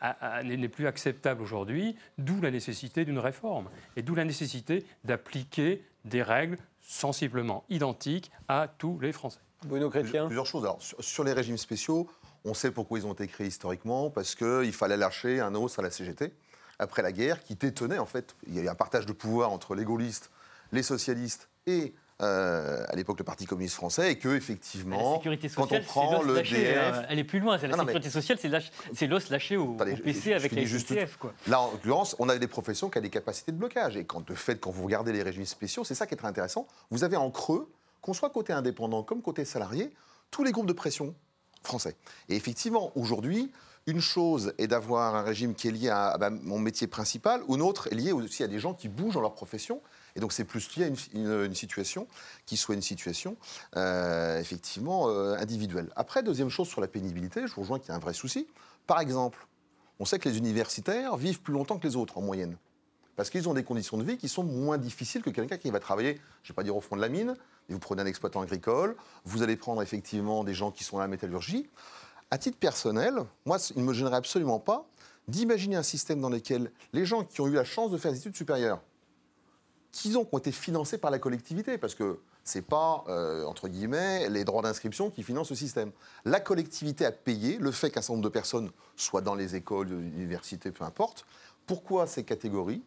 [0.43, 6.23] n'est plus acceptable aujourd'hui, d'où la nécessité d'une réforme et d'où la nécessité d'appliquer des
[6.23, 9.39] règles sensiblement identiques à tous les Français.
[9.67, 10.63] Bruno Chrétien Plusieurs choses.
[10.63, 12.07] Alors, sur les régimes spéciaux,
[12.43, 15.81] on sait pourquoi ils ont été créés historiquement, parce qu'il fallait lâcher un os à
[15.83, 16.31] la CGT
[16.79, 18.35] après la guerre qui détenait en fait.
[18.47, 20.31] Il y a eu un partage de pouvoir entre les gaullistes,
[20.71, 25.21] les socialistes et euh, à l'époque le Parti communiste français et que effectivement,
[25.55, 27.57] quand on prend le DF, euh, elle est plus loin.
[27.57, 28.39] La sécurité sociale,
[28.93, 31.19] c'est l'os lâché au, PC avec les STF.
[31.47, 33.97] Là, en l'occurrence, on a des professions qui ont des capacités de blocage.
[33.97, 36.29] Et quand de fait, quand vous regardez les régimes spéciaux, c'est ça qui est très
[36.29, 36.67] intéressant.
[36.89, 37.69] Vous avez en creux,
[37.99, 39.91] qu'on soit côté indépendant comme côté salarié,
[40.31, 41.15] tous les groupes de pression
[41.63, 41.97] français.
[42.29, 43.51] Et effectivement, aujourd'hui,
[43.87, 47.61] une chose est d'avoir un régime qui est lié à, bah, mon métier principal, une
[47.61, 49.81] autre est liée aussi à des gens qui bougent dans leur profession.
[50.15, 52.07] Et donc c'est plus lié à une, situation
[52.45, 53.37] qui soit une situation
[53.75, 55.89] euh, effectivement euh, individuelle.
[55.95, 58.47] Après, deuxième chose sur la pénibilité, je vous rejoins qu'il y a un vrai souci.
[58.87, 59.45] Par exemple,
[59.99, 62.57] on sait que les universitaires vivent plus longtemps que les autres en moyenne.
[63.15, 65.79] Parce qu'ils ont des conditions de vie qui sont moins difficiles que quelqu'un qui va
[65.79, 67.35] travailler, je ne vais pas dire au fond de la mine,
[67.69, 71.01] mais vous prenez un exploitant agricole, vous allez prendre effectivement des gens qui sont à
[71.01, 71.69] la métallurgie
[72.35, 74.85] à titre personnel, moi, il ne me gênerait absolument pas
[75.29, 78.17] d'imaginer un système dans lequel les gens qui ont eu la chance de faire des
[78.17, 78.81] études supérieures,
[79.93, 84.27] qui ont, été financés par la collectivité, parce que ce n'est pas, euh, entre guillemets,
[84.27, 85.93] les droits d'inscription qui financent le système.
[86.25, 89.87] La collectivité a payé le fait qu'un certain nombre de personnes soient dans les écoles,
[89.87, 91.25] l'université, peu importe.
[91.65, 92.83] Pourquoi ces catégories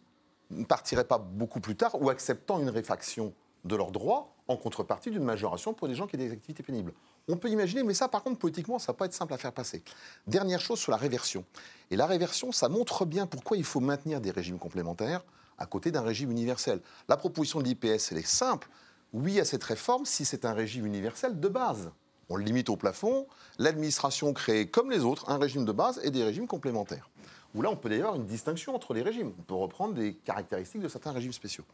[0.51, 3.33] ne partiraient pas beaucoup plus tard ou acceptant une réfaction
[3.65, 6.93] de leurs droits en contrepartie d'une majoration pour des gens qui ont des activités pénibles.
[7.29, 9.53] On peut imaginer, mais ça, par contre, politiquement, ça va pas être simple à faire
[9.53, 9.83] passer.
[10.27, 11.45] Dernière chose sur la réversion.
[11.91, 15.23] Et la réversion, ça montre bien pourquoi il faut maintenir des régimes complémentaires
[15.59, 16.81] à côté d'un régime universel.
[17.09, 18.69] La proposition de l'IPS, elle est simple.
[19.13, 21.91] Oui à cette réforme si c'est un régime universel de base.
[22.31, 23.27] On le limite au plafond.
[23.59, 27.11] L'administration crée, comme les autres, un régime de base et des régimes complémentaires.
[27.59, 29.33] Où là, on peut d'ailleurs une distinction entre les régimes.
[29.37, 31.65] On peut reprendre des caractéristiques de certains régimes spéciaux.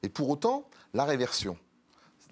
[0.00, 0.62] Mais pour autant,
[0.92, 1.58] la réversion,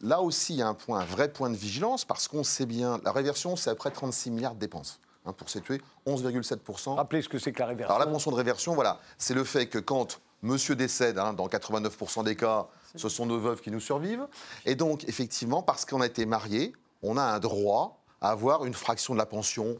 [0.03, 2.65] là aussi, il y a un, point, un vrai point de vigilance parce qu'on sait
[2.65, 5.01] bien, la réversion, c'est à près 36 milliards de dépenses.
[5.25, 6.95] Hein, pour situer 11,7%.
[6.95, 7.93] Rappelez ce que c'est que la réversion.
[7.93, 11.49] Alors la pension de réversion, voilà, c'est le fait que quand monsieur décède, hein, dans
[11.49, 14.29] 89% des cas, ce sont nos veuves qui nous survivent.
[14.65, 16.73] Et donc, effectivement, parce qu'on a été marié,
[17.03, 19.79] on a un droit à avoir une fraction de la pension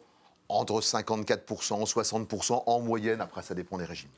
[0.53, 4.11] entre 54% 60% en moyenne, après ça dépend des régimes.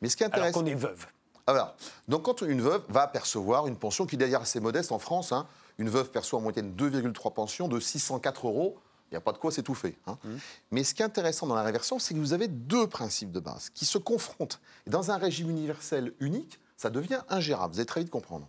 [0.00, 0.54] Mais ce qui intéresse...
[0.54, 1.06] Alors qu'on est veuve.
[1.46, 1.76] Ah, voilà.
[2.08, 5.32] Donc quand une veuve va percevoir une pension qui est d'ailleurs assez modeste en France,
[5.32, 5.46] hein,
[5.78, 8.78] une veuve perçoit en moyenne 2,3 pensions de 604 euros,
[9.10, 9.98] il n'y a pas de quoi s'étouffer.
[10.06, 10.16] Hein.
[10.22, 10.28] Mmh.
[10.70, 13.40] Mais ce qui est intéressant dans la réversion, c'est que vous avez deux principes de
[13.40, 14.60] base qui se confrontent.
[14.86, 17.74] Et dans un régime universel unique, ça devient ingérable.
[17.74, 18.48] Vous allez très vite comprendre.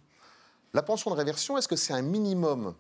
[0.73, 2.75] La pension de réversion, est-ce que c'est un minimum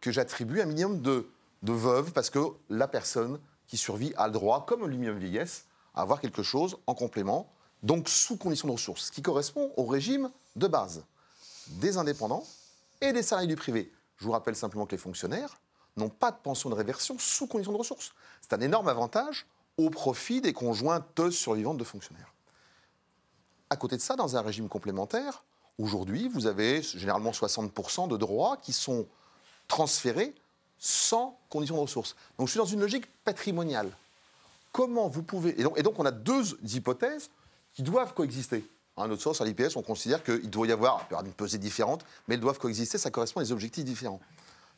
[0.00, 1.28] que j'attribue, un minimum de,
[1.62, 2.40] de veuve, parce que
[2.70, 3.38] la personne
[3.72, 5.64] qui survit a le droit, comme minimum vieillesse,
[5.94, 7.50] à avoir quelque chose en complément,
[7.82, 11.06] donc sous condition de ressources, ce qui correspond au régime de base
[11.68, 12.44] des indépendants
[13.00, 13.90] et des salariés du privé.
[14.18, 15.58] Je vous rappelle simplement que les fonctionnaires
[15.96, 18.12] n'ont pas de pension de réversion sous condition de ressources.
[18.42, 19.46] C'est un énorme avantage
[19.78, 22.34] au profit des conjointes survivantes de fonctionnaires.
[23.70, 25.44] À côté de ça, dans un régime complémentaire,
[25.78, 29.06] aujourd'hui, vous avez généralement 60% de droits qui sont
[29.66, 30.34] transférés
[30.84, 32.16] sans condition de ressources.
[32.36, 33.88] Donc je suis dans une logique patrimoniale.
[34.72, 35.54] Comment vous pouvez...
[35.60, 37.30] Et donc, on a deux hypothèses
[37.72, 38.64] qui doivent coexister.
[38.96, 42.34] À notre sens, à l'IPS, on considère qu'il doit y avoir, une pesée différente, mais
[42.34, 44.20] elles doivent coexister, ça correspond à des objectifs différents.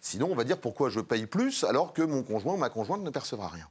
[0.02, 3.02] Sinon, on va dire pourquoi je paye plus alors que mon conjoint ou ma conjointe
[3.02, 3.66] ne percevra rien.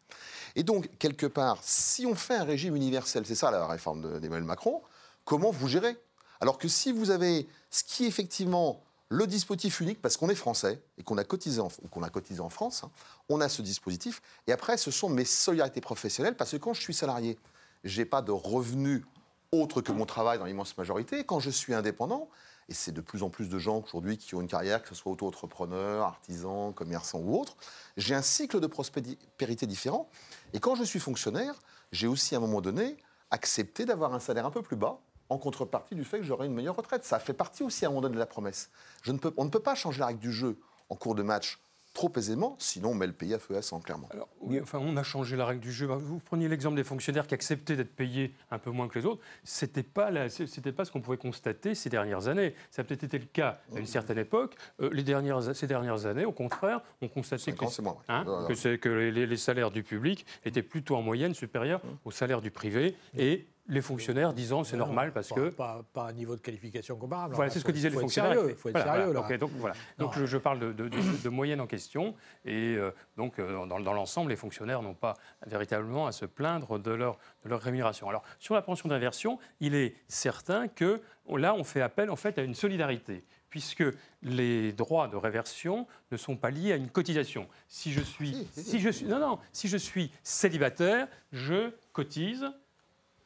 [0.56, 4.44] Et donc, quelque part, si on fait un régime universel, c'est ça la réforme d'Emmanuel
[4.44, 4.82] Macron,
[5.24, 5.96] comment vous gérez?
[6.42, 8.82] Alors que si vous avez ce qui effectivement
[9.14, 11.70] le dispositif unique, parce qu'on est français et qu'on a cotisé en,
[12.02, 12.92] a cotisé en France, hein,
[13.30, 14.24] on a ce dispositif.
[14.48, 17.38] Et après, ce sont mes solidarités professionnelles, parce que quand je suis salarié,
[17.84, 19.04] je n'ai pas de revenus
[19.52, 21.24] autres que mon travail dans l'immense majorité.
[21.26, 22.28] Quand je suis indépendant,
[22.70, 24.96] et c'est de plus en plus de gens aujourd'hui qui ont une carrière, que ce
[24.96, 27.56] soit auto-entrepreneur, artisan, commerçant ou autre,
[27.98, 30.10] j'ai un cycle de prospérité différent.
[30.54, 31.54] Et quand je suis fonctionnaire,
[31.92, 32.98] j'ai aussi à un moment donné
[33.30, 35.00] accepté d'avoir un salaire un peu plus bas
[35.30, 37.06] en contrepartie du fait que j'aurai une meilleure retraite.
[37.06, 38.70] Ça fait partie aussi à un moment donné de la promesse.
[39.04, 40.60] Je ne peux, on ne peut pas changer la règle du jeu
[40.90, 41.60] en cours de match
[41.94, 44.10] trop aisément, sinon on met le pays à feu à sang, clairement.
[44.12, 44.28] Alors,
[44.62, 45.86] enfin, on a changé la règle du jeu.
[45.86, 49.22] Vous preniez l'exemple des fonctionnaires qui acceptaient d'être payés un peu moins que les autres.
[49.44, 52.56] Ce n'était pas, pas ce qu'on pouvait constater ces dernières années.
[52.72, 54.56] Ça a peut-être été le cas à une certaine époque.
[54.82, 57.66] Euh, les dernières, ces dernières années, au contraire, on constatait que,
[58.10, 62.42] hein, que, que les, les, salaires du public étaient plutôt en moyenne supérieurs aux salaires
[62.42, 62.96] du privé.
[63.18, 65.50] Et les fonctionnaires disant c'est normal parce que.
[65.50, 67.36] Pas, pas, un niveau de qualification comparable.
[67.36, 68.38] Voilà, c'est ce que disaient les fonctionnaires.
[68.48, 69.14] Il faut être sérieux.
[69.14, 69.38] Là.
[69.38, 69.76] donc, voilà.
[69.98, 72.16] donc je, parle de, de, moyenne en question.
[72.46, 76.80] Et euh, donc, euh, dans, dans l'ensemble, les fonctionnaires n'ont pas véritablement à se plaindre
[76.80, 78.10] de leur, de leur rémunération.
[78.10, 82.38] Alors, sur la pension d'inversion, il est certain que là, on fait appel en fait
[82.38, 83.84] à une solidarité puisque
[84.24, 87.48] les droits de réversion ne sont pas liés à une cotisation.
[87.68, 92.52] Si je suis, si je suis, non, non, si je suis célibataire, je cotise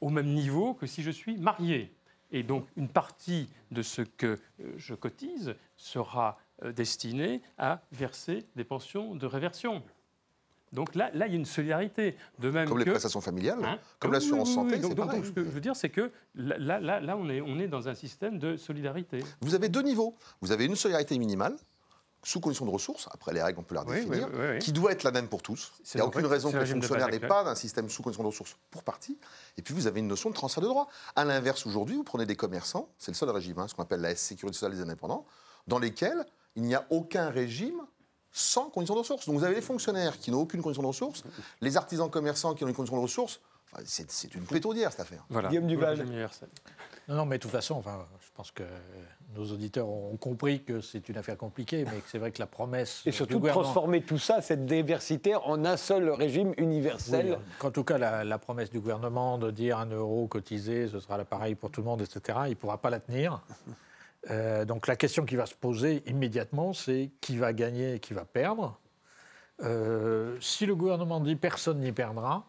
[0.02, 1.94] au même niveau que si je suis marié.
[2.32, 8.46] Et donc une partie de ce que euh, je cotise sera euh, destinée à verser
[8.56, 9.84] des pensions de réversion.
[10.74, 12.16] Donc là, là, il y a une solidarité.
[12.40, 14.80] De même comme les prestations familiales, hein comme l'assurance santé.
[14.80, 17.58] donc, donc, ce que je veux dire, c'est que là, là, là on, est, on
[17.60, 19.24] est dans un système de solidarité.
[19.42, 20.16] Vous avez deux niveaux.
[20.42, 21.56] Vous avez une solidarité minimale,
[22.28, 24.28] sous condition de ressources, après les règles on peut la définir,
[24.60, 25.72] qui doit être la même pour tous.
[25.94, 28.28] Il n'y a aucune raison que le fonctionnaire n'ait pas d'un système sous condition de
[28.28, 29.18] ressources pour partie.
[29.58, 30.90] Et puis vous avez une notion de transfert de droit.
[31.16, 34.02] À l'inverse, aujourd'hui, vous prenez des commerçants, c'est le seul régime, hein, ce qu'on appelle
[34.02, 35.26] la sécurité sociale des indépendants,
[35.68, 36.26] dans lesquels
[36.58, 37.80] il n'y a aucun régime
[38.34, 39.26] sans condition de ressources.
[39.26, 41.24] Donc vous avez les fonctionnaires qui n'ont aucune condition de ressources,
[41.62, 43.40] les artisans commerçants qui ont une condition de ressources.
[43.86, 45.26] c'est une pétaudière cette affaire.
[45.30, 45.48] Voilà.
[45.48, 46.06] Guillaume Duval.
[47.08, 48.64] Non, non, mais de toute façon, enfin, je pense que
[49.36, 52.48] nos auditeurs ont compris que c'est une affaire compliquée, mais que c'est vrai que la
[52.48, 53.04] promesse.
[53.06, 57.40] Et surtout de transformer tout ça, cette diversité, en un seul régime universel.
[57.62, 61.56] en tout cas, la, promesse du gouvernement de dire un euro cotisé, ce sera l'appareil
[61.56, 63.42] pour tout le monde, etc., il ne pourra pas la tenir.
[64.30, 68.14] Euh, donc la question qui va se poser immédiatement, c'est qui va gagner et qui
[68.14, 68.78] va perdre.
[69.64, 72.46] Euh, si le gouvernement dit personne n'y perdra,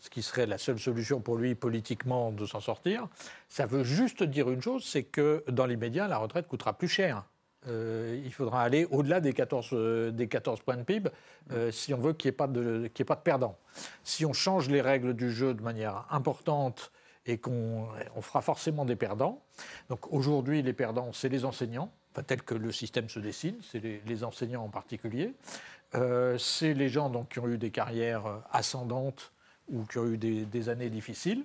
[0.00, 3.06] ce qui serait la seule solution pour lui politiquement de s'en sortir,
[3.48, 7.24] ça veut juste dire une chose, c'est que dans l'immédiat, la retraite coûtera plus cher.
[7.66, 11.10] il faudra aller au-delà des 14, des 14 points de PIB
[11.70, 12.90] si on veut qu'il n'y ait, pas de,
[13.22, 13.58] perdants.
[14.02, 16.90] Si on change les règles du jeu de manière importante
[17.26, 19.42] et qu'on on fera forcément des perdants.
[19.88, 23.80] Donc aujourd'hui, les perdants, c'est les enseignants, enfin, tel que le système se dessine, c'est
[23.80, 25.34] les, enseignants en particulier.
[25.94, 29.32] Euh, c'est les gens donc, qui ont eu des carrières ascendantes
[29.70, 31.44] ou qui ont eu des années difficiles.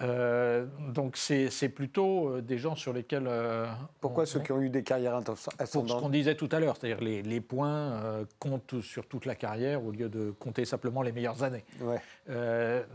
[0.00, 3.26] Euh, donc c'est plutôt euh, des gens sur lesquels...
[3.28, 3.66] Euh,
[4.00, 6.76] Pourquoi ceux qui ont eu des carrières ascendantes Pour ce qu'on disait tout à l'heure,
[6.76, 11.12] c'est-à-dire les, les, points comptent sur toute la carrière au lieu de compter simplement les
[11.12, 11.64] meilleures années.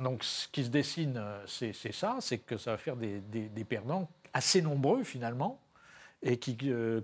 [0.01, 4.09] donc ce qui se dessine, c'est ça, c'est que ça va faire des, des, perdants
[4.33, 5.59] assez nombreux finalement
[6.21, 6.57] et qui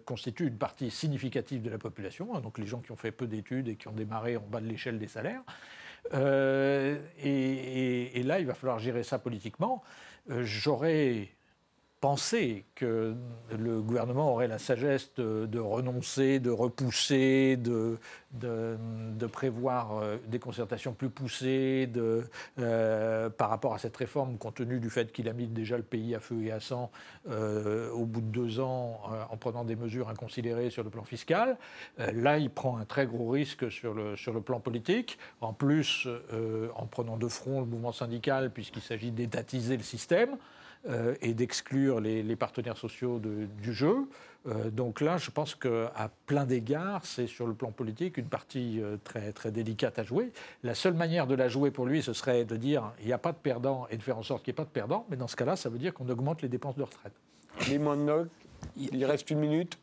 [0.04, 3.28] constituent une partie significative de la population, hein, donc les gens qui ont fait peu
[3.28, 5.42] d'études et qui ont démarré en bas de l'échelle des salaires.
[6.14, 9.84] Euh, et, là, il va falloir gérer ça politiquement.
[10.30, 11.30] Euh, j'aurais
[12.06, 13.16] penser que
[13.58, 17.98] le gouvernement aurait la sagesse de, renoncer, de repousser, de,
[19.26, 21.92] prévoir euh, des concertations plus poussées
[22.60, 25.84] euh, par rapport à cette réforme, compte tenu du fait qu'il a mis déjà le
[25.84, 26.92] pays à feu et à sang
[27.28, 29.02] euh, au bout de deux ans
[29.32, 31.58] en prenant des mesures inconsidérées sur le plan fiscal.
[31.98, 35.18] là, il prend un très gros risque sur le plan politique.
[35.42, 36.08] En plus,
[36.76, 40.38] en prenant de front le mouvement syndical, puisqu'il s'agit d'étatiser le système.
[40.88, 44.08] Euh, et d'exclure les, partenaires sociaux du jeu.
[44.48, 48.80] Euh, donc là, je pense qu'à plein d'égards, c'est sur le plan politique une partie
[48.80, 50.32] euh, très, très délicate à jouer.
[50.62, 53.18] La seule manière de la jouer pour lui, ce serait de dire il n'y a
[53.18, 55.08] pas de perdant et de faire en sorte qu'il n'y ait pas de perdant.
[55.10, 57.14] Mais dans ce cas-là, ça veut dire qu'on augmente les dépenses de retraite.
[57.68, 57.80] Les
[58.78, 59.80] il reste une minute.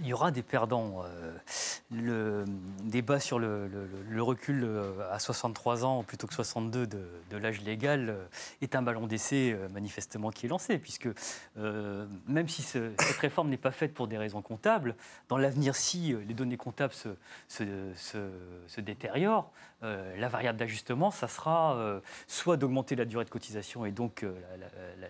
[0.00, 1.02] Il y aura des perdants.
[1.04, 1.32] Euh,
[1.90, 2.44] le
[2.82, 3.70] débat sur le,
[4.18, 8.26] recul euh, à 63 ans plutôt que 62 de, l'âge légal euh,
[8.60, 11.08] est un ballon d'essai manifestement qui est lancé, puisque
[11.56, 14.96] même si cette réforme n'est pas faite pour des raisons comptables,
[15.28, 16.94] dans l'avenir, si les données comptables
[17.48, 19.50] se détériorent,
[19.82, 24.22] euh, la variable d'ajustement, ça sera euh, soit d'augmenter la durée de cotisation et donc
[24.22, 24.32] euh,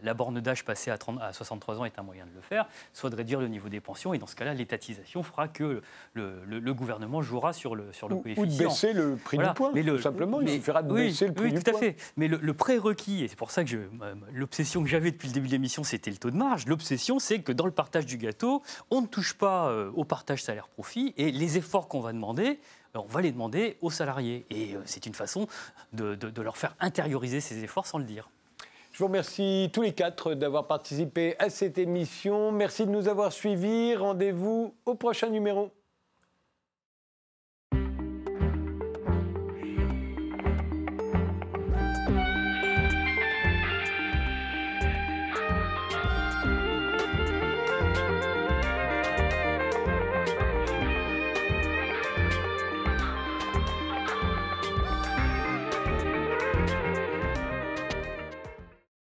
[0.03, 2.67] la, borne d'âge passée à, 30, à, 63 ans est un moyen de le faire,
[2.93, 5.83] soit de réduire le niveau des pensions et dans ce cas-là, l'étatisation fera que
[6.15, 8.43] le, gouvernement jouera sur le, sur le coefficient.
[8.43, 11.45] Ou de baisser le prix du point, tout simplement, il suffira de baisser le prix
[11.45, 11.95] oui, du tout à fait.
[12.17, 13.89] Mais le, prérequis, et c'est pour ça que
[14.33, 16.67] l'obsession que j'avais depuis le début de l'émission, c'était le taux de marge.
[16.67, 21.15] L'obsession, c'est que dans le partage du gâteau, on ne touche pas au partage salaire-profit
[21.17, 22.59] et les efforts qu'on va demander,
[22.97, 24.45] on va les demander aux salariés.
[24.51, 25.47] Et euh, c'est une façon
[25.93, 28.29] de, leur faire intérioriser ces efforts sans le dire.
[28.93, 32.51] Je vous remercie tous les quatre d'avoir participé à cette émission.
[32.51, 33.95] Merci de nous avoir suivis.
[33.95, 35.71] Rendez-vous au prochain numéro.